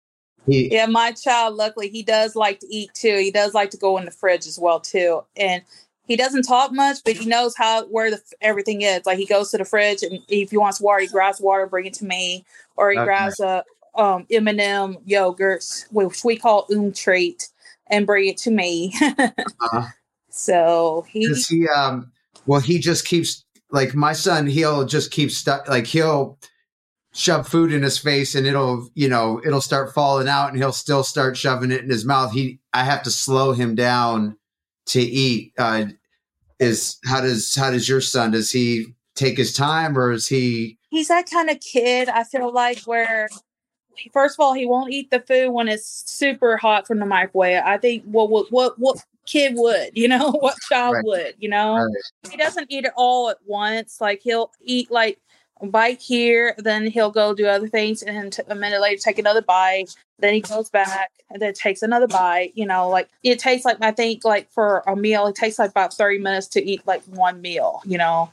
he, 0.47 0.71
yeah, 0.71 0.87
my 0.87 1.13
child, 1.13 1.55
luckily, 1.55 1.89
he 1.89 2.03
does 2.03 2.37
like 2.37 2.61
to 2.61 2.67
eat 2.69 2.93
too. 2.93 3.17
He 3.17 3.31
does 3.31 3.55
like 3.55 3.71
to 3.71 3.79
go 3.79 3.97
in 3.97 4.05
the 4.05 4.11
fridge 4.11 4.47
as 4.47 4.59
well 4.59 4.81
too. 4.81 5.23
And 5.37 5.63
he 6.07 6.17
doesn't 6.17 6.43
talk 6.43 6.73
much, 6.73 6.99
but 7.05 7.15
he 7.15 7.27
knows 7.27 7.57
how 7.57 7.87
where 7.87 8.11
the 8.11 8.21
everything 8.41 8.83
is. 8.83 9.07
Like 9.07 9.19
he 9.19 9.27
goes 9.27 9.51
to 9.51 9.59
the 9.59 9.65
fridge, 9.65 10.03
and 10.03 10.21
if 10.29 10.51
he 10.51 10.57
wants 10.57 10.81
water, 10.81 11.01
he 11.01 11.07
grabs 11.07 11.41
water, 11.41 11.67
bring 11.67 11.87
it 11.87 11.95
to 11.95 12.05
me, 12.05 12.45
or 12.77 12.91
he 12.91 12.99
okay. 12.99 13.05
grabs 13.05 13.41
a 13.41 13.65
um, 13.95 14.27
M&M 14.31 14.97
yogurts, 15.09 15.87
which 15.93 16.25
we 16.25 16.37
call 16.37 16.67
Um 16.75 16.93
Treat, 16.93 17.49
and 17.89 18.07
bring 18.07 18.29
it 18.29 18.39
to 18.39 18.51
me. 18.51 18.95
uh-huh. 19.01 19.87
So 20.37 21.07
he, 21.09 21.29
Does 21.29 21.47
he, 21.47 21.69
um, 21.69 22.11
well, 22.45 22.59
he 22.59 22.81
just 22.81 23.07
keeps 23.07 23.45
like 23.71 23.95
my 23.95 24.13
son. 24.15 24.49
He'll 24.49 24.85
just 24.85 25.13
keep 25.13 25.31
stuck. 25.31 25.69
Like 25.69 25.87
he'll 25.87 26.41
shove 27.13 27.47
food 27.47 27.73
in 27.73 27.85
his 27.85 27.99
face, 27.99 28.35
and 28.35 28.45
it'll, 28.45 28.89
you 28.95 29.09
know, 29.09 29.41
it'll 29.47 29.61
start 29.61 29.95
falling 29.95 30.27
out, 30.27 30.49
and 30.49 30.59
he'll 30.59 30.73
still 30.73 31.05
start 31.05 31.37
shoving 31.37 31.71
it 31.71 31.85
in 31.85 31.89
his 31.89 32.05
mouth. 32.05 32.33
He, 32.33 32.59
I 32.73 32.83
have 32.83 33.05
to 33.05 33.13
slow 33.13 33.53
him 33.53 33.77
down 33.77 34.37
to 34.87 35.01
eat. 35.01 35.53
Uh, 35.59 35.87
is 36.61 36.99
how 37.05 37.21
does 37.21 37.55
how 37.55 37.71
does 37.71 37.89
your 37.89 38.01
son? 38.01 38.31
Does 38.31 38.51
he 38.51 38.87
take 39.15 39.37
his 39.37 39.53
time, 39.53 39.99
or 39.99 40.13
is 40.13 40.29
he? 40.29 40.79
He's 40.91 41.09
that 41.09 41.29
kind 41.31 41.51
of 41.51 41.61
kid. 41.61 42.09
I 42.09 42.25
feel 42.25 42.53
like 42.53 42.81
where 42.83 43.29
first 44.13 44.37
of 44.39 44.45
all, 44.45 44.53
he 44.53 44.67
won't 44.67 44.93
eat 44.93 45.11
the 45.11 45.21
food 45.21 45.51
when 45.51 45.69
it's 45.69 46.11
super 46.11 46.57
hot 46.57 46.87
from 46.87 46.99
the 46.99 47.07
microwave. 47.07 47.63
I 47.65 47.79
think 47.79 48.05
what 48.05 48.31
what 48.31 48.51
what, 48.51 48.79
what 48.79 48.99
kid 49.27 49.55
would, 49.57 49.91
you 49.95 50.09
know, 50.09 50.31
what 50.41 50.57
child 50.69 50.95
right. 50.95 51.05
would, 51.05 51.35
you 51.39 51.49
know. 51.49 51.77
Right. 51.77 52.31
He 52.31 52.37
doesn't 52.37 52.71
eat 52.71 52.85
it 52.85 52.93
all 52.97 53.31
at 53.31 53.39
once. 53.47 54.01
Like 54.01 54.21
he'll 54.23 54.51
eat 54.63 54.91
like 54.91 55.19
a 55.61 55.67
bite 55.67 56.01
here, 56.01 56.55
then 56.59 56.87
he'll 56.87 57.11
go 57.11 57.35
do 57.35 57.47
other 57.47 57.69
things, 57.69 58.03
and 58.03 58.33
t- 58.33 58.43
a 58.49 58.55
minute 58.55 58.81
later 58.81 59.01
take 59.01 59.19
another 59.19 59.43
bite. 59.43 59.95
Then 60.19 60.35
he 60.35 60.41
goes 60.41 60.71
back 60.71 61.11
and 61.31 61.41
then 61.41 61.53
takes 61.55 61.83
another 61.83 62.07
bite. 62.07 62.53
You 62.55 62.67
know, 62.67 62.89
like 62.89 63.09
it 63.23 63.39
takes 63.39 63.65
like 63.65 63.79
I 63.81 63.93
think 63.93 64.25
like 64.25 64.51
for 64.51 64.83
a 64.87 64.97
meal, 64.97 65.27
it 65.27 65.35
takes 65.35 65.59
like 65.59 65.71
about 65.71 65.95
thirty 65.95 66.19
minutes 66.19 66.49
to 66.49 66.65
eat 66.65 66.87
like 66.87 67.03
one 67.05 67.41
meal. 67.41 67.81
You 67.85 67.99
know, 67.99 68.31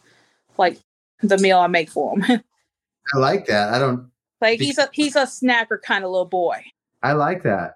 like 0.57 0.79
the 1.21 1.37
meal 1.37 1.59
I 1.59 1.67
make 1.67 1.89
for 1.89 2.19
him. 2.19 2.41
I 3.13 3.17
like 3.17 3.45
that. 3.47 3.73
I 3.73 3.79
don't 3.79 4.09
like 4.39 4.59
he's 4.59 4.77
a 4.77 4.89
he's 4.91 5.15
a 5.15 5.23
snacker 5.23 5.81
kind 5.81 6.03
of 6.03 6.11
little 6.11 6.25
boy. 6.25 6.63
I 7.03 7.13
like 7.13 7.43
that. 7.43 7.75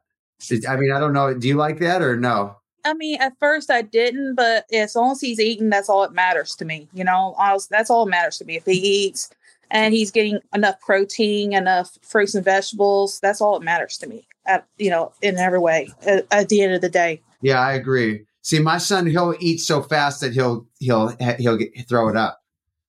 I 0.68 0.76
mean, 0.76 0.92
I 0.92 1.00
don't 1.00 1.14
know. 1.14 1.34
Do 1.34 1.48
you 1.48 1.56
like 1.56 1.80
that 1.80 2.02
or 2.02 2.18
no? 2.18 2.58
I 2.86 2.94
mean, 2.94 3.20
at 3.20 3.38
first 3.40 3.72
I 3.72 3.82
didn't, 3.82 4.36
but 4.36 4.66
as 4.72 4.96
long 4.96 5.12
as 5.12 5.22
he's 5.22 5.40
eating, 5.40 5.70
that's 5.70 5.90
all 5.90 6.04
that 6.04 6.14
matters 6.14 6.56
to 6.56 6.66
me. 6.66 6.88
You 6.94 7.04
know, 7.04 7.36
was, 7.38 7.68
that's 7.68 7.90
all 7.90 8.06
that 8.06 8.12
matters 8.12 8.38
to 8.38 8.46
me. 8.46 8.56
If 8.56 8.66
he 8.66 8.74
eats 8.74 9.30
and 9.72 9.94
he's 9.94 10.12
getting 10.12 10.40
enough 10.54 10.80
protein, 10.80 11.54
enough 11.54 11.98
fruits 12.04 12.36
and 12.36 12.46
vegetables, 12.46 13.20
that's 13.20 13.42
all 13.42 13.60
that 13.60 13.66
matters 13.66 13.98
to 13.98 14.08
me. 14.08 14.28
At, 14.48 14.68
you 14.78 14.92
know, 14.92 15.12
in 15.24 15.38
every 15.38 15.60
way. 15.60 15.90
At, 16.06 16.28
at 16.32 16.50
the 16.50 16.62
end 16.62 16.74
of 16.74 16.82
the 16.82 16.90
day. 16.90 17.22
Yeah, 17.42 17.60
I 17.60 17.74
agree. 17.74 18.26
See, 18.44 18.60
my 18.60 18.78
son, 18.78 19.08
he'll 19.08 19.36
eat 19.40 19.58
so 19.58 19.82
fast 19.82 20.22
that 20.22 20.34
he'll 20.34 20.68
he'll 20.80 21.16
he'll 21.40 21.58
get, 21.58 21.90
throw 21.90 22.10
it 22.10 22.16
up. 22.16 22.40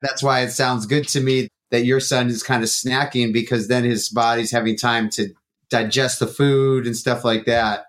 That's 0.03 0.23
why 0.23 0.41
it 0.41 0.51
sounds 0.51 0.85
good 0.85 1.09
to 1.09 1.21
me 1.21 1.49
that 1.71 1.87
your 1.87 2.01
son 2.01 2.29
is 2.29 2.43
kind 2.43 2.63
of 2.63 2.69
snacking 2.69 3.33
because 3.33 3.69
then 3.69 3.83
his 3.83 4.11
body's 4.11 4.51
having 4.51 4.77
time 4.77 5.09
to 5.11 5.31
digest 5.71 6.21
the 6.21 6.27
food 6.27 6.87
and 6.87 6.97
stuff 6.97 7.25
like 7.25 7.47
that. 7.47 7.87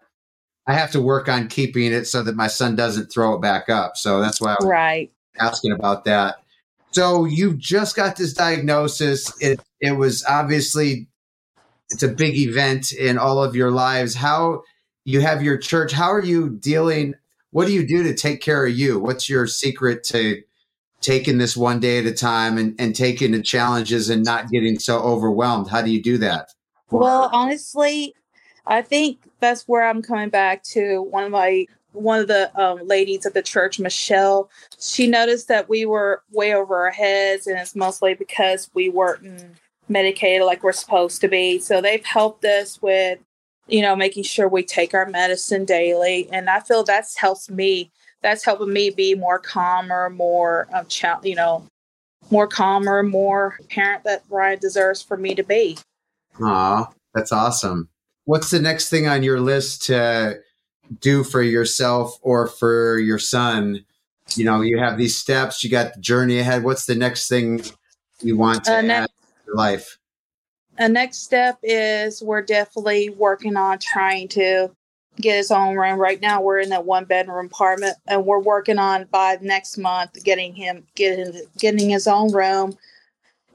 I 0.67 0.73
have 0.73 0.91
to 0.91 1.01
work 1.01 1.29
on 1.29 1.47
keeping 1.47 1.93
it 1.93 2.05
so 2.05 2.21
that 2.23 2.35
my 2.35 2.47
son 2.47 2.75
doesn't 2.75 3.11
throw 3.11 3.33
it 3.33 3.41
back 3.41 3.69
up. 3.69 3.95
So 3.95 4.19
that's 4.19 4.41
why 4.41 4.51
I 4.51 4.57
was 4.59 4.69
right. 4.69 5.11
asking 5.39 5.71
about 5.71 6.03
that. 6.05 6.43
So 6.91 7.25
you 7.25 7.55
just 7.55 7.95
got 7.95 8.17
this 8.17 8.33
diagnosis. 8.33 9.31
It 9.41 9.61
it 9.79 9.93
was 9.93 10.25
obviously 10.27 11.07
it's 11.89 12.03
a 12.03 12.07
big 12.09 12.37
event 12.37 12.91
in 12.91 13.17
all 13.17 13.41
of 13.41 13.55
your 13.55 13.71
lives. 13.71 14.15
How 14.15 14.63
you 15.05 15.21
have 15.21 15.41
your 15.41 15.57
church, 15.57 15.93
how 15.93 16.11
are 16.11 16.23
you 16.23 16.49
dealing? 16.49 17.13
What 17.51 17.67
do 17.67 17.73
you 17.73 17.87
do 17.87 18.03
to 18.03 18.13
take 18.13 18.41
care 18.41 18.65
of 18.65 18.73
you? 18.73 18.99
What's 18.99 19.29
your 19.29 19.47
secret 19.47 20.03
to 20.05 20.41
taking 20.99 21.37
this 21.37 21.55
one 21.55 21.79
day 21.79 21.99
at 21.99 22.05
a 22.05 22.13
time 22.13 22.57
and, 22.57 22.75
and 22.77 22.93
taking 22.93 23.31
the 23.31 23.41
challenges 23.41 24.09
and 24.09 24.25
not 24.25 24.49
getting 24.49 24.79
so 24.79 24.99
overwhelmed? 24.99 25.69
How 25.69 25.81
do 25.81 25.91
you 25.91 26.03
do 26.03 26.17
that? 26.17 26.49
Well, 26.91 27.29
honestly, 27.31 28.15
I 28.67 28.81
think 28.81 29.19
that's 29.39 29.63
where 29.63 29.87
I'm 29.87 30.01
coming 30.01 30.29
back 30.29 30.63
to 30.63 31.01
one 31.01 31.23
of 31.23 31.31
my 31.31 31.65
one 31.93 32.19
of 32.19 32.27
the 32.27 32.51
um, 32.59 32.85
ladies 32.85 33.25
at 33.25 33.33
the 33.33 33.41
church, 33.41 33.79
Michelle. 33.79 34.49
She 34.79 35.07
noticed 35.07 35.47
that 35.47 35.69
we 35.69 35.85
were 35.85 36.21
way 36.31 36.53
over 36.53 36.77
our 36.77 36.91
heads, 36.91 37.47
and 37.47 37.57
it's 37.57 37.75
mostly 37.75 38.13
because 38.13 38.69
we 38.73 38.89
weren't 38.89 39.45
medicated 39.89 40.45
like 40.45 40.63
we're 40.63 40.73
supposed 40.73 41.21
to 41.21 41.27
be. 41.27 41.59
So 41.59 41.81
they've 41.81 42.05
helped 42.05 42.45
us 42.45 42.81
with, 42.81 43.19
you 43.67 43.81
know, 43.81 43.95
making 43.95 44.23
sure 44.23 44.47
we 44.47 44.63
take 44.63 44.93
our 44.93 45.07
medicine 45.07 45.65
daily, 45.65 46.29
and 46.31 46.49
I 46.49 46.59
feel 46.59 46.83
that's 46.83 47.17
helps 47.17 47.49
me 47.49 47.91
that's 48.21 48.43
helping 48.43 48.73
me 48.73 48.89
be 48.89 49.15
more 49.15 49.39
calmer, 49.39 50.09
more 50.09 50.67
um, 50.73 50.85
ch- 50.87 51.05
you 51.23 51.35
know, 51.35 51.65
more 52.29 52.47
calmer, 52.47 53.03
more 53.03 53.57
parent 53.69 54.03
that 54.03 54.23
Ryan 54.29 54.59
deserves 54.59 55.01
for 55.01 55.17
me 55.17 55.35
to 55.35 55.43
be. 55.43 55.77
Aw, 56.41 56.89
that's 57.13 57.31
awesome. 57.31 57.89
What's 58.27 58.51
the 58.51 58.59
next 58.59 58.89
thing 58.89 59.07
on 59.07 59.23
your 59.23 59.39
list 59.39 59.83
to 59.83 60.41
do 60.99 61.23
for 61.23 61.41
yourself 61.41 62.19
or 62.21 62.47
for 62.47 62.99
your 62.99 63.19
son? 63.19 63.85
You 64.35 64.43
know, 64.43 64.59
you 64.59 64.79
have 64.79 64.97
these 64.97 65.15
steps, 65.15 65.63
you 65.63 65.69
got 65.69 65.93
the 65.93 66.01
journey 66.01 66.37
ahead. 66.37 66.65
What's 66.65 66.85
the 66.85 66.95
next 66.95 67.29
thing 67.29 67.61
you 68.21 68.35
want 68.35 68.65
to 68.65 68.73
uh, 68.73 68.81
add 68.81 69.07
to 69.07 69.45
your 69.45 69.55
life? 69.55 69.97
A 70.77 70.89
next 70.89 71.19
step 71.19 71.57
is 71.63 72.21
we're 72.21 72.41
definitely 72.41 73.11
working 73.11 73.55
on 73.55 73.79
trying 73.79 74.27
to 74.29 74.71
get 75.21 75.37
his 75.37 75.49
own 75.49 75.77
room. 75.77 75.97
Right 75.97 76.19
now, 76.19 76.41
we're 76.41 76.59
in 76.59 76.67
that 76.71 76.83
one 76.83 77.05
bedroom 77.05 77.45
apartment, 77.45 77.95
and 78.07 78.25
we're 78.25 78.41
working 78.41 78.77
on 78.77 79.05
by 79.05 79.37
next 79.41 79.77
month 79.77 80.21
getting 80.25 80.53
him 80.53 80.85
getting 80.95 81.43
getting 81.57 81.89
his 81.89 82.07
own 82.07 82.33
room 82.33 82.77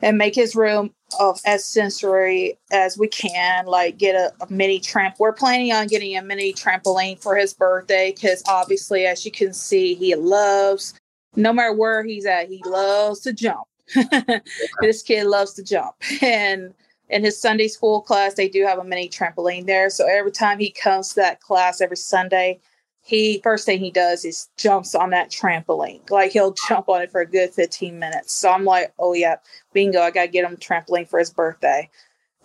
and 0.03 0.19
make 0.19 0.35
his 0.35 0.55
room 0.55 0.93
of 1.19 1.41
as 1.47 1.65
sensory 1.65 2.59
as 2.71 2.99
we 2.99 3.09
can. 3.09 3.67
Like 3.67 3.97
get 3.97 4.15
a, 4.15 4.33
a 4.43 4.53
mini 4.53 4.81
tramp. 4.81 5.17
We're 5.19 5.33
planning 5.33 5.73
on 5.73 5.87
getting 5.87 6.17
a 6.17 6.23
mini 6.23 6.53
trampoline 6.53 7.23
for 7.23 7.37
his 7.37 7.55
birthday 7.55 8.13
because 8.15 8.43
obviously, 8.47 9.07
as 9.07 9.25
you 9.25 9.31
can 9.31 9.55
see, 9.55 9.95
he 9.95 10.15
loves 10.15 10.95
no 11.37 11.53
matter 11.53 11.73
where 11.73 12.05
he's 12.05 12.27
at, 12.27 12.49
he 12.49 12.63
loves 12.67 13.21
to 13.21 13.33
jump. 13.33 13.67
this 14.81 15.03
kid 15.03 15.27
loves 15.27 15.55
to 15.55 15.63
jump. 15.63 15.95
And 16.23 16.75
in 17.09 17.25
his 17.25 17.39
Sunday 17.39 17.69
school 17.69 18.01
class, 18.01 18.35
they 18.35 18.49
do 18.49 18.65
have 18.65 18.79
a 18.79 18.85
mini 18.85 19.09
trampoline 19.09 19.67
there. 19.67 19.91
So 19.91 20.07
every 20.07 20.31
time 20.31 20.59
he 20.59 20.71
comes 20.71 21.11
to 21.11 21.15
that 21.17 21.41
class 21.41 21.81
every 21.81 21.97
Sunday, 21.97 22.61
he 23.05 23.41
first 23.43 23.67
thing 23.67 23.81
he 23.81 23.91
does 23.91 24.25
is 24.25 24.49
jumps 24.57 24.95
on 24.95 25.11
that 25.11 25.31
trampoline. 25.31 26.09
Like 26.09 26.33
he'll 26.33 26.55
jump 26.69 26.89
on 26.89 27.03
it 27.03 27.11
for 27.11 27.21
a 27.21 27.27
good 27.27 27.53
15 27.53 27.99
minutes. 27.99 28.33
So 28.33 28.51
I'm 28.51 28.65
like, 28.65 28.93
oh 28.99 29.13
yeah, 29.13 29.37
bingo, 29.73 30.01
I 30.01 30.11
gotta 30.11 30.29
get 30.29 30.45
him 30.45 30.57
trampoline 30.57 31.09
for 31.09 31.19
his 31.19 31.31
birthday. 31.31 31.91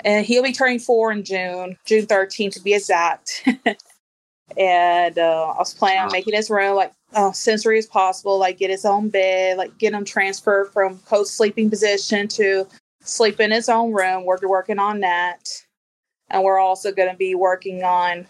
And 0.03 0.25
he'll 0.25 0.43
be 0.43 0.53
turning 0.53 0.79
four 0.79 1.11
in 1.11 1.23
June, 1.23 1.77
June 1.85 2.05
13th 2.05 2.53
to 2.53 2.61
be 2.61 2.73
exact. 2.73 3.47
and 4.57 5.17
uh, 5.17 5.53
I 5.55 5.57
was 5.57 5.73
planning 5.73 6.01
on 6.01 6.11
making 6.11 6.35
his 6.35 6.49
room 6.49 6.75
like 6.75 6.93
uh, 7.13 7.31
sensory 7.31 7.77
as 7.77 7.85
possible, 7.85 8.37
like 8.39 8.57
get 8.57 8.69
his 8.69 8.85
own 8.85 9.09
bed, 9.09 9.57
like 9.57 9.77
get 9.77 9.93
him 9.93 10.05
transferred 10.05 10.71
from 10.71 10.99
co-sleeping 11.07 11.69
position 11.69 12.27
to 12.29 12.67
sleep 13.01 13.39
in 13.39 13.51
his 13.51 13.69
own 13.69 13.93
room. 13.93 14.25
We're 14.25 14.39
working 14.47 14.79
on 14.79 15.01
that. 15.01 15.49
And 16.29 16.43
we're 16.43 16.59
also 16.59 16.91
going 16.91 17.09
to 17.09 17.17
be 17.17 17.35
working 17.35 17.83
on 17.83 18.27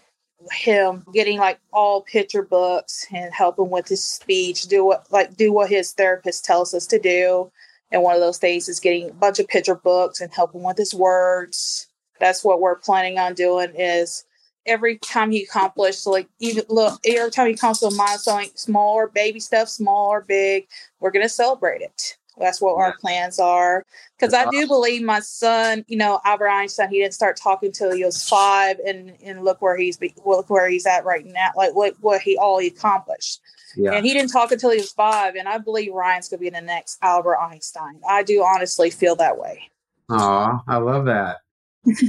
him 0.52 1.04
getting 1.12 1.38
like 1.38 1.58
all 1.72 2.02
picture 2.02 2.42
books 2.42 3.06
and 3.12 3.32
helping 3.32 3.70
with 3.70 3.88
his 3.88 4.04
speech, 4.04 4.64
do 4.64 4.84
what 4.84 5.10
like 5.10 5.36
do 5.36 5.52
what 5.52 5.70
his 5.70 5.92
therapist 5.92 6.44
tells 6.44 6.74
us 6.74 6.86
to 6.86 6.98
do. 6.98 7.50
And 7.90 8.02
one 8.02 8.14
of 8.14 8.20
those 8.20 8.38
things 8.38 8.68
is 8.68 8.80
getting 8.80 9.10
a 9.10 9.14
bunch 9.14 9.38
of 9.38 9.48
picture 9.48 9.74
books 9.74 10.20
and 10.20 10.32
helping 10.32 10.62
with 10.62 10.76
his 10.76 10.94
words. 10.94 11.86
That's 12.20 12.44
what 12.44 12.60
we're 12.60 12.76
planning 12.76 13.18
on 13.18 13.34
doing 13.34 13.72
is 13.74 14.24
every 14.66 14.98
time 14.98 15.30
he 15.30 15.42
accomplished 15.42 16.06
like 16.06 16.28
even 16.40 16.64
look 16.68 17.00
every 17.06 17.30
time 17.30 17.48
he 17.48 17.54
comes 17.54 17.80
to 17.80 17.86
a 17.86 17.94
milestone 17.94 18.46
small 18.54 18.94
or 18.94 19.08
baby 19.08 19.40
stuff, 19.40 19.68
small 19.68 20.08
or 20.08 20.20
big, 20.20 20.66
we're 21.00 21.10
gonna 21.10 21.28
celebrate 21.28 21.80
it. 21.80 22.17
That's 22.38 22.60
what 22.60 22.76
our 22.76 22.96
plans 22.98 23.38
are. 23.38 23.84
Because 24.18 24.34
I 24.34 24.48
do 24.50 24.66
believe 24.66 25.02
my 25.02 25.20
son, 25.20 25.84
you 25.88 25.96
know, 25.96 26.20
Albert 26.24 26.48
Einstein, 26.48 26.90
he 26.90 26.98
didn't 26.98 27.14
start 27.14 27.36
talking 27.36 27.72
till 27.72 27.92
he 27.92 28.04
was 28.04 28.26
five, 28.28 28.78
and 28.80 29.16
and 29.22 29.44
look 29.44 29.62
where 29.62 29.76
he's 29.76 29.96
be, 29.96 30.14
look 30.24 30.50
where 30.50 30.68
he's 30.68 30.86
at 30.86 31.04
right 31.04 31.24
now, 31.26 31.50
like 31.56 31.74
what 31.74 31.94
what 32.00 32.20
he 32.20 32.36
all 32.36 32.58
he 32.58 32.68
accomplished. 32.68 33.40
Yeah. 33.76 33.92
And 33.92 34.04
he 34.04 34.12
didn't 34.12 34.30
talk 34.30 34.50
until 34.50 34.70
he 34.70 34.78
was 34.78 34.92
five, 34.92 35.34
and 35.34 35.48
I 35.48 35.58
believe 35.58 35.92
Ryan's 35.92 36.28
gonna 36.28 36.40
be 36.40 36.50
the 36.50 36.60
next 36.60 36.98
Albert 37.02 37.38
Einstein. 37.38 38.00
I 38.08 38.22
do 38.22 38.42
honestly 38.42 38.90
feel 38.90 39.16
that 39.16 39.38
way. 39.38 39.70
Oh, 40.08 40.60
I 40.66 40.76
love 40.78 41.04
that. 41.06 41.38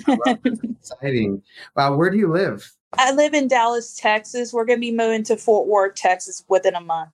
I 0.07 0.17
love 0.25 0.39
Exciting. 0.45 1.41
Wow, 1.75 1.95
where 1.95 2.09
do 2.09 2.17
you 2.17 2.31
live? 2.31 2.71
I 2.93 3.11
live 3.11 3.33
in 3.33 3.47
Dallas, 3.47 3.95
Texas. 3.95 4.51
We're 4.53 4.65
gonna 4.65 4.79
be 4.79 4.91
moving 4.91 5.23
to 5.25 5.37
Fort 5.37 5.67
Worth, 5.67 5.95
Texas, 5.95 6.43
within 6.47 6.75
a 6.75 6.81
month 6.81 7.11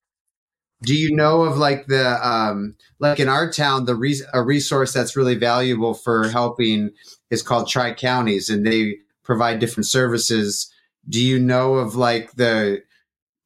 do 0.83 0.95
you 0.95 1.15
know 1.15 1.43
of 1.43 1.57
like 1.57 1.87
the 1.87 2.27
um 2.27 2.75
like 2.99 3.19
in 3.19 3.29
our 3.29 3.51
town 3.51 3.85
the 3.85 3.95
re- 3.95 4.21
a 4.33 4.43
resource 4.43 4.93
that's 4.93 5.15
really 5.15 5.35
valuable 5.35 5.93
for 5.93 6.27
helping 6.29 6.91
is 7.31 7.41
called 7.41 7.67
tri 7.67 7.93
counties 7.93 8.49
and 8.49 8.65
they 8.65 8.95
provide 9.25 9.59
different 9.59 9.87
services. 9.87 10.71
Do 11.09 11.21
you 11.21 11.39
know 11.39 11.75
of 11.75 11.95
like 11.95 12.33
the 12.33 12.83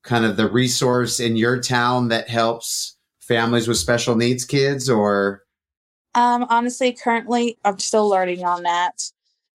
kind 0.03 0.25
of 0.25 0.37
the 0.37 0.49
resource 0.49 1.19
in 1.19 1.35
your 1.35 1.59
town 1.59 2.09
that 2.09 2.29
helps 2.29 2.97
families 3.19 3.67
with 3.67 3.77
special 3.77 4.15
needs 4.15 4.45
kids 4.45 4.89
or? 4.89 5.43
Um 6.15 6.45
honestly 6.49 6.91
currently 6.91 7.57
i'm 7.63 7.77
still 7.77 8.09
learning 8.09 8.43
on 8.43 8.63
that 8.63 9.11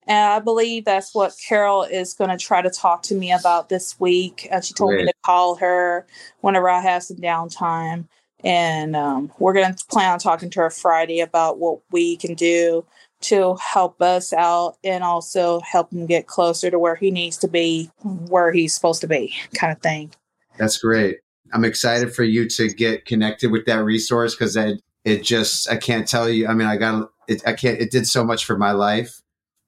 and 0.07 0.33
I 0.33 0.39
believe 0.39 0.85
that's 0.85 1.15
what 1.15 1.35
Carol 1.47 1.83
is 1.85 2.15
going 2.15 2.31
to 2.31 2.37
try 2.37 2.61
to 2.61 2.71
talk 2.71 3.03
to 3.05 3.15
me 3.15 3.33
about 3.33 3.69
this 3.69 3.99
week. 3.99 4.47
Uh, 4.53 4.61
she 4.61 4.75
told 4.75 4.91
Great. 4.91 5.07
me 5.07 5.13
to 5.13 5.19
call 5.25 5.57
her 5.57 6.07
whenever 6.41 6.69
I 6.69 6.81
have 6.81 7.03
some 7.03 7.17
downtime. 7.17 8.07
And 8.43 8.95
um, 8.95 9.33
we're 9.39 9.55
going 9.55 9.75
to 9.75 9.85
plan 9.87 10.13
on 10.13 10.19
talking 10.19 10.51
to 10.51 10.61
her 10.61 10.71
Friday 10.71 11.21
about 11.21 11.59
what 11.59 11.81
we 11.91 12.19
can 12.19 12.35
do 12.35 12.85
to 13.23 13.57
help 13.57 14.03
us 14.03 14.35
out 14.35 14.77
and 14.85 15.03
also 15.03 15.61
help 15.61 15.91
him 15.91 16.05
get 16.05 16.27
closer 16.27 16.71
to 16.71 16.79
where 16.79 16.95
he 16.95 17.11
needs 17.11 17.39
to 17.39 17.49
be, 17.49 17.91
where 18.03 18.53
he's 18.53 18.75
supposed 18.75 19.01
to 19.01 19.07
be, 19.07 19.35
kind 19.55 19.73
of 19.73 19.81
thing. 19.81 20.13
That's 20.59 20.77
great. 20.77 21.21
I'm 21.55 21.65
excited 21.65 22.15
for 22.15 22.25
you 22.25 22.47
to 22.51 22.69
get 22.69 23.07
connected 23.07 23.51
with 23.51 23.65
that 23.65 23.83
resource 23.83 24.35
because 24.35 24.57
it, 24.57 24.83
it 25.07 25.23
just, 25.23 25.71
I 25.71 25.79
can't 25.79 26.07
tell 26.07 26.29
you. 26.29 26.47
I 26.47 26.53
mean, 26.53 26.69
I 26.69 26.77
got, 26.77 27.11
it, 27.27 27.43
I 27.47 27.55
can't, 27.55 27.81
it 27.81 27.91
did 27.91 28.07
so 28.07 28.25
much 28.25 28.45
for 28.45 28.59
my 28.59 28.73
life 28.73 29.23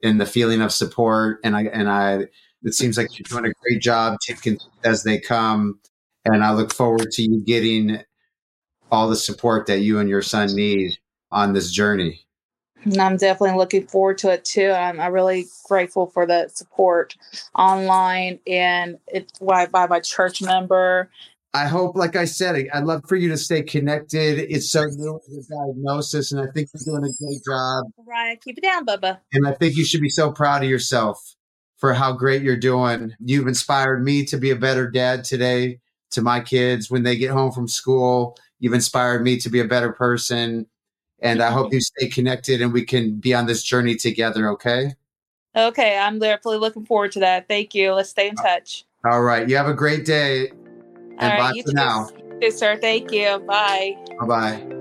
and 0.07 0.21
the 0.21 0.27
feeling 0.27 0.62
of 0.62 0.73
support. 0.73 1.40
And 1.45 1.57
I 1.57 1.64
and 1.64 1.90
I, 1.90 2.27
it 2.62 2.75
seems 2.75 2.97
like 2.97 3.19
you're 3.19 3.25
doing 3.29 3.51
a 3.51 3.55
great 3.62 3.83
job 3.83 4.19
taking 4.27 4.59
as 4.85 5.03
they 5.03 5.19
come. 5.19 5.81
And 6.25 6.42
I 6.42 6.53
look 6.53 6.73
forward 6.73 7.11
to 7.12 7.23
you 7.23 7.40
getting 7.45 8.03
all 8.90 9.09
the 9.09 9.16
support 9.16 9.66
that 9.66 9.81
you 9.81 9.99
and 9.99 10.09
your 10.09 10.23
son 10.23 10.55
need 10.55 10.99
on 11.31 11.53
this 11.53 11.71
journey. 11.71 12.27
And 12.85 12.99
I'm 12.99 13.16
definitely 13.16 13.57
looking 13.59 13.87
forward 13.87 14.19
to 14.19 14.33
it 14.33 14.45
too. 14.45 14.71
I'm, 14.71 15.01
I'm 15.01 15.12
really 15.12 15.47
grateful 15.64 16.07
for 16.07 16.25
the 16.25 16.49
support 16.49 17.16
online 17.55 18.38
and 18.47 18.99
it's 19.09 19.38
by, 19.40 19.66
by 19.66 19.87
my 19.88 19.99
church 19.99 20.40
member 20.40 21.11
I 21.57 21.66
hope, 21.69 21.97
like 21.97 22.16
I 22.16 22.27
said, 22.27 22.69
I'd 22.75 22.85
love 22.85 23.01
for 23.09 23.16
you 23.16 23.31
to 23.31 23.38
stay 23.38 23.62
connected. 23.62 24.38
It's 24.38 24.71
so 24.71 24.85
new 24.85 25.14
with 25.14 25.49
the 25.49 25.57
diagnosis, 25.57 26.31
and 26.31 26.47
I 26.47 26.53
think 26.53 26.69
you're 26.75 26.99
doing 26.99 27.11
a 27.11 27.25
great 27.25 27.42
job. 27.47 27.85
Right, 28.07 28.38
keep 28.42 28.59
it 28.59 28.61
down, 28.61 28.85
Bubba. 28.85 29.21
And 29.33 29.47
I 29.49 29.53
think 29.53 29.75
you 29.75 29.87
should 29.87 30.03
be 30.03 30.11
so 30.11 30.31
proud 30.31 30.62
of 30.62 30.69
yourself 30.69 31.19
for 31.79 31.95
how 31.95 32.12
great 32.12 32.42
you're 32.42 32.59
doing. 32.59 33.14
You've 33.21 33.47
inspired 33.47 34.05
me 34.05 34.27
to 34.27 34.37
be 34.37 34.51
a 34.51 34.57
better 34.57 34.90
dad 34.90 35.25
today 35.25 35.81
to 36.11 36.21
my 36.21 36.40
kids 36.40 36.90
when 36.90 37.05
they 37.05 37.16
get 37.16 37.31
home 37.31 37.53
from 37.53 37.69
school. 37.69 38.37
You've 38.59 38.75
inspired 38.75 39.23
me 39.23 39.38
to 39.38 39.49
be 39.49 39.61
a 39.61 39.64
better 39.66 39.92
person. 39.92 40.66
And 41.21 41.42
I 41.42 41.51
hope 41.51 41.73
you 41.73 41.81
stay 41.81 42.09
connected 42.09 42.61
and 42.61 42.71
we 42.71 42.85
can 42.85 43.19
be 43.19 43.33
on 43.33 43.47
this 43.47 43.62
journey 43.62 43.95
together, 43.95 44.51
okay? 44.51 44.92
Okay, 45.57 45.97
I'm 45.97 46.19
definitely 46.19 46.59
looking 46.59 46.85
forward 46.85 47.12
to 47.12 47.21
that. 47.21 47.49
Thank 47.49 47.75
you. 47.75 47.95
Let's 47.95 48.11
stay 48.11 48.29
in 48.29 48.35
touch. 48.35 48.85
All 49.07 49.23
right. 49.23 49.49
You 49.49 49.57
have 49.57 49.69
a 49.69 49.75
great 49.75 50.05
day. 50.05 50.53
And 51.18 51.33
All 51.33 51.38
right, 51.38 51.55
bye 51.55 51.62
for 51.62 51.68
too. 51.68 51.74
now. 51.74 52.11
Thank 52.81 53.12
you. 53.12 53.38
Bye. 53.46 53.96
Bye 54.20 54.26
bye. 54.26 54.76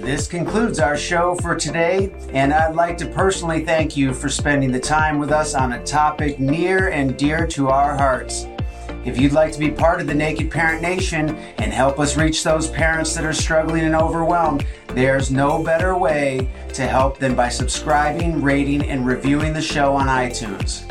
This 0.00 0.26
concludes 0.26 0.80
our 0.80 0.98
show 0.98 1.34
for 1.36 1.54
today, 1.54 2.14
and 2.30 2.52
I'd 2.52 2.74
like 2.74 2.98
to 2.98 3.06
personally 3.06 3.64
thank 3.64 3.96
you 3.96 4.12
for 4.12 4.28
spending 4.28 4.70
the 4.70 4.80
time 4.80 5.18
with 5.18 5.30
us 5.30 5.54
on 5.54 5.72
a 5.72 5.84
topic 5.84 6.38
near 6.38 6.88
and 6.88 7.16
dear 7.16 7.46
to 7.46 7.68
our 7.68 7.96
hearts. 7.96 8.46
If 9.06 9.18
you'd 9.18 9.32
like 9.32 9.52
to 9.52 9.58
be 9.58 9.70
part 9.70 10.00
of 10.00 10.06
the 10.06 10.14
Naked 10.14 10.50
Parent 10.50 10.82
Nation 10.82 11.30
and 11.58 11.72
help 11.72 11.98
us 11.98 12.16
reach 12.16 12.42
those 12.42 12.68
parents 12.68 13.14
that 13.14 13.24
are 13.24 13.32
struggling 13.32 13.84
and 13.84 13.94
overwhelmed, 13.94 14.66
there's 14.88 15.30
no 15.30 15.62
better 15.62 15.96
way 15.96 16.50
to 16.74 16.86
help 16.86 17.18
than 17.18 17.34
by 17.34 17.48
subscribing, 17.48 18.42
rating, 18.42 18.82
and 18.90 19.06
reviewing 19.06 19.54
the 19.54 19.62
show 19.62 19.94
on 19.94 20.06
iTunes 20.08 20.90